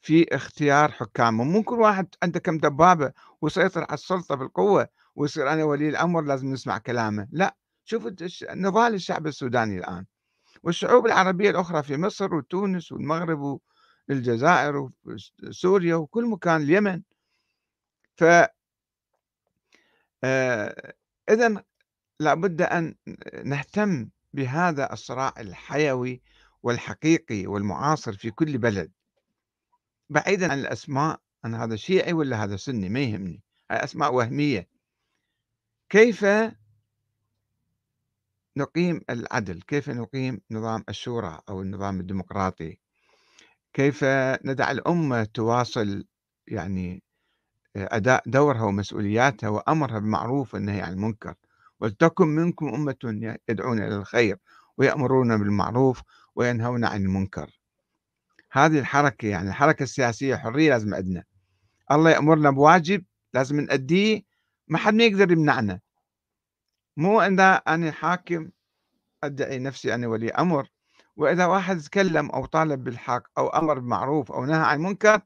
في 0.00 0.34
اختيار 0.34 0.92
حكامه. 0.92 1.44
مو 1.44 1.62
كل 1.62 1.80
واحد 1.80 2.14
عنده 2.22 2.40
كم 2.40 2.58
دبابة 2.58 3.12
ويسيطر 3.40 3.84
على 3.84 3.94
السلطة 3.94 4.34
بالقوة. 4.34 4.88
ويصير 5.16 5.52
أنا 5.52 5.64
ولي 5.64 5.88
الأمر 5.88 6.22
لازم 6.22 6.52
نسمع 6.52 6.78
كلامه. 6.78 7.28
لا 7.30 7.56
شوف 7.84 8.08
نضال 8.50 8.94
الشعب 8.94 9.26
السوداني 9.26 9.78
الآن. 9.78 10.06
والشعوب 10.62 11.06
العربية 11.06 11.50
الأخرى 11.50 11.82
في 11.82 11.96
مصر 11.96 12.34
وتونس 12.34 12.92
والمغرب 12.92 13.60
والجزائر 14.08 14.90
وسوريا 15.42 15.94
وكل 15.94 16.26
مكان 16.26 16.62
اليمن. 16.62 17.02
ف 18.16 18.24
آه، 20.24 20.94
إذا 21.30 21.64
لابد 22.20 22.62
أن 22.62 22.94
نهتم 23.44 24.08
بهذا 24.32 24.92
الصراع 24.92 25.34
الحيوي 25.38 26.22
والحقيقي 26.62 27.46
والمعاصر 27.46 28.12
في 28.12 28.30
كل 28.30 28.58
بلد. 28.58 28.92
بعيدا 30.10 30.52
عن 30.52 30.58
الأسماء 30.58 31.20
أنا 31.44 31.64
هذا 31.64 31.76
شيعي 31.76 32.12
ولا 32.12 32.44
هذا 32.44 32.56
سني؟ 32.56 32.88
ما 32.88 33.00
يهمني. 33.00 33.42
هاي 33.70 33.84
أسماء 33.84 34.14
وهمية. 34.14 34.73
كيف 35.94 36.26
نقيم 38.56 39.00
العدل؟ 39.10 39.62
كيف 39.62 39.90
نقيم 39.90 40.40
نظام 40.50 40.84
الشورى 40.88 41.40
أو 41.48 41.62
النظام 41.62 42.00
الديمقراطي؟ 42.00 42.78
كيف 43.72 44.04
ندع 44.44 44.70
الأمة 44.70 45.24
تواصل 45.24 46.04
يعني 46.48 47.02
أداء 47.76 48.22
دورها 48.26 48.62
ومسؤولياتها 48.62 49.48
وأمرها 49.48 49.98
بالمعروف 49.98 50.54
والنهي 50.54 50.80
عن 50.80 50.92
المنكر؟ 50.92 51.34
ولتكن 51.80 52.28
منكم 52.28 52.68
أمة 52.68 53.38
يدعون 53.48 53.78
إلى 53.78 53.96
الخير 53.96 54.38
ويأمرون 54.76 55.38
بالمعروف 55.38 56.02
وينهون 56.34 56.84
عن 56.84 57.02
المنكر. 57.02 57.60
هذه 58.52 58.78
الحركة 58.78 59.28
يعني 59.28 59.48
الحركة 59.48 59.82
السياسية 59.82 60.36
حرية 60.36 60.70
لازم 60.70 60.94
عندنا. 60.94 61.24
الله 61.90 62.10
يأمرنا 62.10 62.50
بواجب 62.50 63.04
لازم 63.34 63.60
نأديه 63.60 64.22
ما 64.68 64.78
حد 64.78 64.94
ما 64.94 65.04
يقدر 65.04 65.32
يمنعنا. 65.32 65.83
مو 66.96 67.20
إذا 67.20 67.54
أنا 67.54 67.92
حاكم 67.92 68.50
أدعي 69.24 69.58
نفسي 69.58 69.94
أنا 69.94 70.06
ولي 70.06 70.30
أمر. 70.30 70.68
وإذا 71.16 71.46
واحد 71.46 71.78
تكلم 71.78 72.30
أو 72.30 72.46
طالب 72.46 72.84
بالحق 72.84 73.38
أو 73.38 73.48
أمر 73.48 73.78
بالمعروف 73.78 74.32
أو 74.32 74.44
نهى 74.44 74.60
عن 74.60 74.76
المنكر 74.76 75.20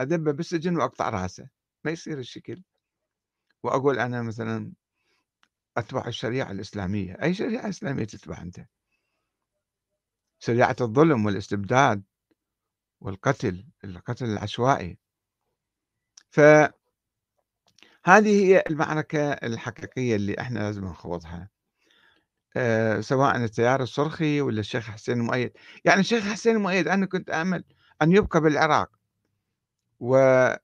أدبه 0.00 0.32
بالسجن 0.32 0.76
وأقطع 0.76 1.08
رأسه. 1.08 1.48
ما 1.84 1.90
يصير 1.90 2.18
الشكل. 2.18 2.62
وأقول 3.62 3.98
أنا 3.98 4.22
مثلا 4.22 4.72
أتبع 5.76 6.06
الشريعة 6.06 6.50
الإسلامية. 6.50 7.12
أي 7.22 7.34
شريعة 7.34 7.68
إسلامية 7.68 8.04
تتبع 8.04 8.42
أنت؟ 8.42 8.66
شريعة 10.38 10.76
الظلم 10.80 11.26
والاستبداد 11.26 12.02
والقتل 13.00 13.66
القتل 13.84 14.24
العشوائي. 14.24 14.98
فهذه 18.04 18.44
هي 18.46 18.62
المعركة 18.70 19.32
الحقيقية 19.32 20.16
اللي 20.16 20.36
إحنا 20.40 20.58
لازم 20.58 20.84
نخوضها. 20.84 21.48
أه 22.56 23.00
سواء 23.00 23.36
التيار 23.36 23.82
الصرخي 23.82 24.40
ولا 24.40 24.60
الشيخ 24.60 24.90
حسين 24.90 25.18
المؤيد. 25.20 25.52
يعني 25.84 26.00
الشيخ 26.00 26.24
حسين 26.24 26.56
المؤيد 26.56 26.88
أنا 26.88 27.06
كنت 27.06 27.30
أمل 27.30 27.64
أن 28.02 28.12
يبقى 28.12 28.40
بالعراق. 28.40 28.90
وإذا 30.00 30.58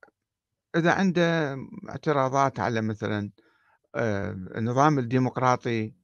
عنده 0.86 1.56
اعتراضات 1.88 2.60
على 2.60 2.82
مثلا 2.82 3.30
أه 3.94 4.30
النظام 4.32 4.98
الديمقراطي 4.98 5.94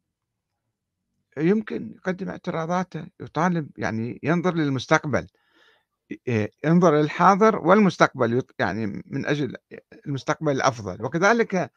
يمكن 1.39 1.93
يقدم 1.97 2.29
اعتراضاته 2.29 3.07
يطالب 3.21 3.71
يعني 3.79 4.21
ينظر 4.23 4.55
للمستقبل. 4.55 5.27
ينظر 6.65 7.01
للحاضر 7.01 7.59
والمستقبل 7.59 8.43
يعني 8.59 9.03
من 9.07 9.27
أجل 9.27 9.57
المستقبل 10.07 10.53
الأفضل. 10.53 11.05
وكذلك 11.05 11.73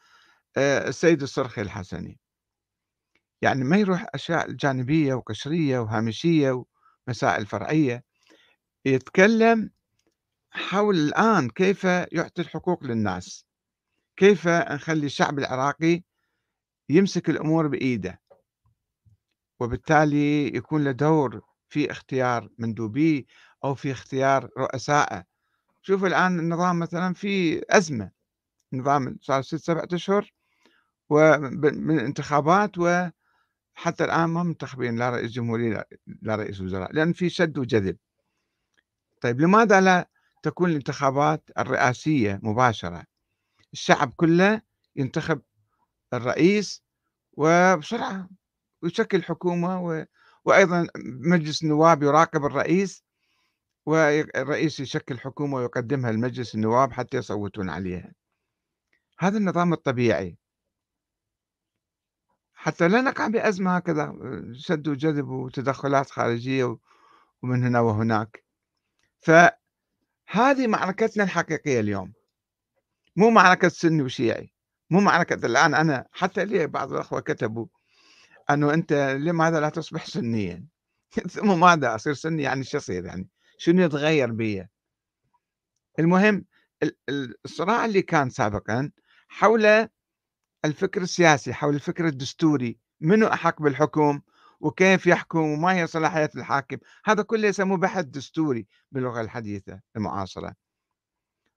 السيد 0.58 1.22
الصرخي 1.22 1.62
الحسني. 1.62 2.18
يعني 3.42 3.64
ما 3.64 3.76
يروح 3.76 4.06
أشياء 4.14 4.50
جانبية 4.52 5.14
وقشرية 5.14 5.78
وهامشية 5.78 6.64
ومسائل 7.08 7.46
فرعية 7.46 8.04
يتكلم 8.84 9.70
حول 10.50 10.96
الآن 10.96 11.50
كيف 11.50 11.84
يعطي 11.84 12.42
الحقوق 12.42 12.84
للناس. 12.84 13.46
كيف 14.16 14.48
نخلي 14.48 15.06
الشعب 15.06 15.38
العراقي 15.38 16.02
يمسك 16.88 17.30
الأمور 17.30 17.68
بإيده. 17.68 18.20
وبالتالي 19.60 20.46
يكون 20.56 20.84
له 20.84 20.90
دور 20.90 21.40
في 21.68 21.90
اختيار 21.90 22.48
مندوبيه 22.58 23.24
أو 23.64 23.74
في 23.74 23.92
اختيار 23.92 24.50
رؤسائه. 24.58 25.24
شوف 25.82 26.04
الآن 26.04 26.38
النظام 26.38 26.78
مثلا 26.78 27.14
في 27.14 27.62
أزمة 27.70 28.10
نظام 28.72 29.18
صار 29.20 29.42
ست 29.42 29.56
سبعة 29.56 29.88
أشهر 29.92 30.32
ومن 31.10 31.98
انتخابات 32.00 32.78
وحتى 32.78 34.04
الآن 34.04 34.24
ما 34.24 34.42
منتخبين 34.42 34.96
لا 34.96 35.10
رئيس 35.10 35.30
جمهورية 35.30 35.88
لا 36.22 36.36
رئيس 36.36 36.60
وزراء 36.60 36.92
لأن 36.92 37.12
في 37.12 37.28
شد 37.28 37.58
وجذب. 37.58 37.96
طيب 39.20 39.40
لماذا 39.40 39.80
لا 39.80 40.08
تكون 40.42 40.70
الانتخابات 40.70 41.50
الرئاسية 41.58 42.40
مباشرة؟ 42.42 43.04
الشعب 43.72 44.12
كله 44.16 44.62
ينتخب 44.96 45.40
الرئيس 46.14 46.82
وبسرعة 47.32 48.28
ويشكل 48.82 49.22
حكومة 49.22 49.82
و... 49.84 50.04
وأيضا 50.44 50.86
مجلس 51.04 51.62
النواب 51.62 52.02
يراقب 52.02 52.44
الرئيس. 52.44 53.04
والرئيس 53.86 54.80
يشكل 54.80 55.18
حكومة 55.18 55.56
ويقدمها 55.56 56.12
لمجلس 56.12 56.54
النواب 56.54 56.92
حتى 56.92 57.16
يصوتون 57.16 57.70
عليها. 57.70 58.12
هذا 59.18 59.38
النظام 59.38 59.72
الطبيعي. 59.72 60.38
حتى 62.54 62.88
لا 62.88 63.00
نقع 63.00 63.26
بأزمة 63.26 63.76
هكذا 63.76 64.14
شد 64.52 64.88
وجذب 64.88 65.28
وتدخلات 65.28 66.10
خارجية 66.10 66.78
ومن 67.42 67.64
هنا 67.64 67.80
وهناك. 67.80 68.44
فهذه 69.20 70.66
معركتنا 70.66 71.24
الحقيقية 71.24 71.80
اليوم. 71.80 72.12
مو 73.16 73.30
معركة 73.30 73.68
سني 73.68 74.02
وشيعي. 74.02 74.52
مو 74.90 75.00
معركة 75.00 75.46
الآن 75.46 75.74
أنا 75.74 76.06
حتى 76.12 76.44
لي 76.44 76.66
بعض 76.66 76.92
الأخوة 76.92 77.20
كتبوا 77.20 77.66
أنه 78.50 78.74
أنت 78.74 78.92
لماذا 78.92 79.60
لا 79.60 79.68
تصبح 79.68 80.06
سنيا؟ 80.06 80.66
ثم 81.34 81.60
ماذا 81.60 81.94
أصير 81.94 82.14
سني 82.14 82.42
يعني 82.42 82.64
شو 82.64 82.76
يصير 82.76 83.04
يعني. 83.04 83.28
شنو 83.58 83.82
يتغير 83.82 84.32
بي 84.32 84.66
المهم 85.98 86.44
الصراع 87.44 87.84
اللي 87.84 88.02
كان 88.02 88.30
سابقا 88.30 88.90
حول 89.28 89.88
الفكر 90.64 91.02
السياسي 91.02 91.54
حول 91.54 91.74
الفكر 91.74 92.06
الدستوري 92.06 92.78
منو 93.00 93.26
أحق 93.26 93.62
بالحكم 93.62 94.20
وكيف 94.60 95.06
يحكم 95.06 95.38
وما 95.38 95.72
هي 95.72 95.86
صلاحيات 95.86 96.36
الحاكم؟ 96.36 96.76
هذا 97.04 97.22
كله 97.22 97.48
يسموه 97.48 97.78
بحث 97.78 98.04
دستوري 98.04 98.66
باللغة 98.92 99.20
الحديثة 99.20 99.80
المعاصرة. 99.96 100.54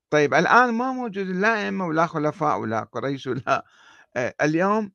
طيب 0.10 0.34
الآن 0.34 0.74
ما 0.74 0.92
موجود 0.92 1.28
لا 1.28 1.66
أئمة 1.66 1.86
ولا 1.86 2.06
خلفاء 2.06 2.60
ولا 2.60 2.84
قريش 2.84 3.28
ولا 3.28 3.66
آه، 4.16 4.36
اليوم 4.42 4.92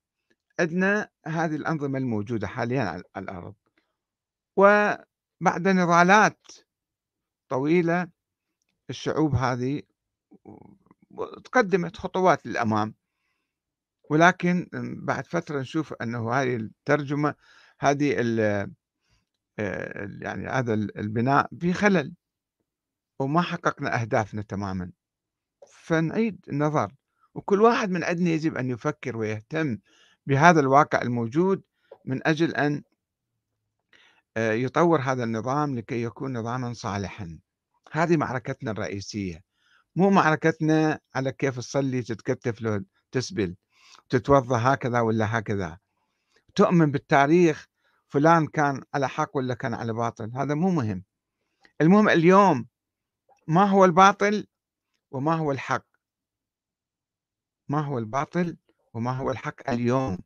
عندنا 0.61 1.09
هذه 1.27 1.57
الأنظمة 1.57 1.99
الموجودة 1.99 2.47
حاليا 2.47 2.83
على 2.83 3.03
الأرض. 3.17 3.55
وبعد 4.57 5.69
نضالات 5.69 6.47
طويلة 7.53 8.09
الشعوب 8.91 9.35
هذه 9.35 9.83
تقدمت 11.45 11.97
خطوات 11.97 12.47
للأمام. 12.47 12.95
ولكن 14.11 14.69
بعد 15.03 15.27
فترة 15.27 15.61
نشوف 15.61 15.93
أنه 15.93 16.33
هذه 16.33 16.57
الترجمة 16.57 17.35
هذه 17.81 18.17
آه، 19.59 20.09
يعني 20.21 20.49
هذا 20.49 20.75
البناء 20.75 21.49
في 21.61 21.73
خلل 21.73 22.15
وما 23.19 23.43
حققنا 23.43 24.01
أهدافنا 24.01 24.43
تماما. 24.43 24.91
فنعيد 25.69 26.45
النظر. 26.49 26.93
وكل 27.35 27.63
واحد 27.63 27.91
من 27.91 28.05
عندنا 28.05 28.31
يجب 28.31 28.57
أن 28.57 28.71
يفكر 28.71 29.17
ويهتم 29.17 29.79
بهذا 30.27 30.61
الواقع 30.61 31.03
الموجود 31.03 31.63
من 32.05 32.27
أجل 32.27 32.55
أن 32.55 32.83
يطور 34.37 35.01
هذا 35.01 35.25
النظام 35.25 35.79
لكي 35.79 36.03
يكون 36.03 36.39
نظاما 36.39 36.73
صالحا. 36.73 37.39
هذه 37.93 38.17
معركتنا 38.17 38.71
الرئيسية. 38.71 39.45
مو 39.97 40.11
معركتنا 40.11 41.01
على 41.15 41.33
كيف 41.33 41.57
تصلي 41.57 42.03
تتكتف 42.03 42.63
لو 42.63 42.85
تسبل 43.13 43.57
تتوضا 44.09 44.75
هكذا 44.75 45.01
ولا 45.01 45.39
هكذا. 45.39 45.79
تؤمن 46.55 46.91
بالتاريخ 46.91 47.67
فلان 48.09 48.47
كان 48.47 48.83
على 48.95 49.09
حق 49.09 49.37
ولا 49.37 49.55
كان 49.55 49.75
على 49.75 49.93
باطل. 49.93 50.31
هذا 50.37 50.55
مو 50.55 50.71
مهم. 50.71 51.05
المهم 51.81 52.09
اليوم 52.09 52.69
ما 53.49 53.65
هو 53.65 53.85
الباطل 53.85 54.47
وما 55.11 55.35
هو 55.35 55.53
الحق. 55.53 55.87
ما 57.69 57.81
هو 57.81 57.99
الباطل 57.99 58.57
وما 58.95 59.11
هو 59.11 59.31
الحق 59.31 59.71
اليوم. 59.71 60.19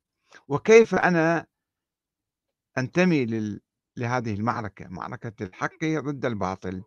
وكيف 0.48 0.94
أنا 0.94 1.46
أنتمي 2.78 3.26
لل... 3.26 3.60
لهذه 3.96 4.34
المعركة 4.34 4.88
معركة 4.88 5.44
الحق 5.44 5.84
ضد 5.84 6.24
الباطل. 6.24 6.82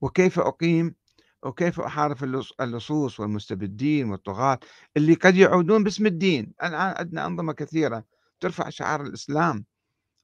وكيف 0.00 0.38
أقيم؟ 0.38 0.94
وكيف 1.42 1.80
أحارب 1.80 2.24
اللصوص 2.60 3.20
والمستبدين 3.20 4.10
والطغاة 4.10 4.58
اللي 4.96 5.14
قد 5.14 5.36
يعودون 5.36 5.84
باسم 5.84 6.06
الدين؟ 6.06 6.54
الآن 6.62 6.94
عندنا 6.98 7.26
أنظمة 7.26 7.52
كثيرة 7.52 8.04
ترفع 8.40 8.68
شعار 8.68 9.02
الإسلام 9.02 9.64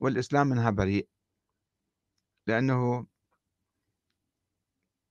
والإسلام 0.01 0.47
منها 0.47 0.71
بريء. 0.71 1.09
لأنه 2.47 3.07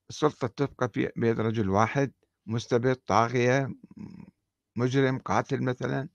السلطة 0.10 0.47
تبقى 0.47 0.89
في 0.89 1.12
بيد 1.15 1.39
رجل 1.39 1.69
واحد 1.69 2.12
مستبد 2.45 2.95
طاغية 2.95 3.73
مجرم 4.75 5.19
قاتل 5.19 5.63
مثلا 5.63 6.10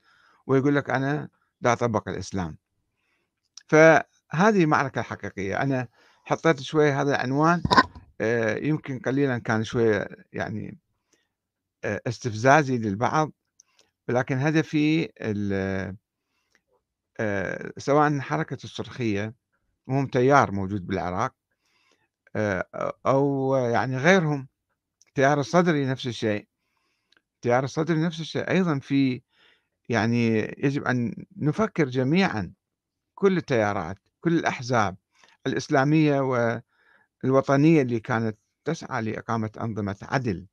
ويقول 0.47 0.75
لك 0.75 0.89
أنا 0.89 1.29
لا 1.61 1.73
أطبق 1.73 2.09
الإسلام. 2.09 2.57
فهذه 4.31 4.65
معركة 4.65 5.01
حقيقية. 5.01 5.61
أنا 5.61 5.87
حطيت 6.23 6.61
شوي 6.61 6.91
هذا 6.91 7.15
العنوان 7.15 7.63
آه، 8.21 8.55
يمكن 8.57 8.99
قليلا 8.99 9.37
كان 9.37 9.63
شوية 9.63 10.07
يعني 10.33 10.77
آه، 11.83 12.01
استفزازي 12.07 12.77
للبعض 12.77 13.31
ولكن 14.09 14.37
هدفي 14.37 15.09
آه، 17.19 17.71
سواء 17.77 18.19
حركة 18.19 18.57
الصرخية 18.63 19.33
وهم 19.87 20.07
تيار 20.07 20.51
موجود 20.51 20.87
بالعراق 20.87 21.33
أو 23.05 23.55
يعني 23.55 23.97
غيرهم 23.97 24.47
تيار 25.15 25.39
الصدري 25.39 25.85
نفس 25.85 26.07
الشيء. 26.07 26.47
التيار 27.35 27.63
الصدري 27.63 28.01
نفس 28.01 28.19
الشيء. 28.19 28.49
أيضًا 28.49 28.79
في 28.79 29.21
يعني 29.89 30.37
يجب 30.57 30.83
أن 30.83 31.25
نفكر 31.37 31.89
جميعًا 31.89 32.53
كل 33.15 33.37
التيارات، 33.37 33.97
كل 34.25 34.33
الأحزاب 34.33 34.97
الإسلامية 35.47 36.19
والوطنية 37.23 37.81
اللي 37.81 37.99
كانت 37.99 38.37
تسعى 38.65 39.01
لإقامة 39.01 39.51
أنظمة 39.61 39.97
عدل، 40.01 40.47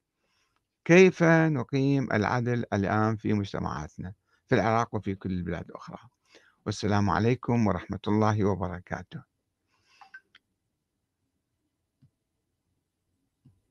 كيف 0.84 1.22
نقيم 1.22 2.12
العدل 2.12 2.64
الآن 2.72 3.16
في 3.16 3.32
مجتمعاتنا 3.32 4.14
في 4.46 4.54
العراق 4.54 4.94
وفي 4.94 5.14
كل 5.14 5.30
البلاد 5.30 5.68
الأخرى؟ 5.68 5.98
والسلام 6.66 7.10
عليكم 7.10 7.66
ورحمة 7.66 8.00
الله 8.08 8.44
وبركاته. 8.44 9.31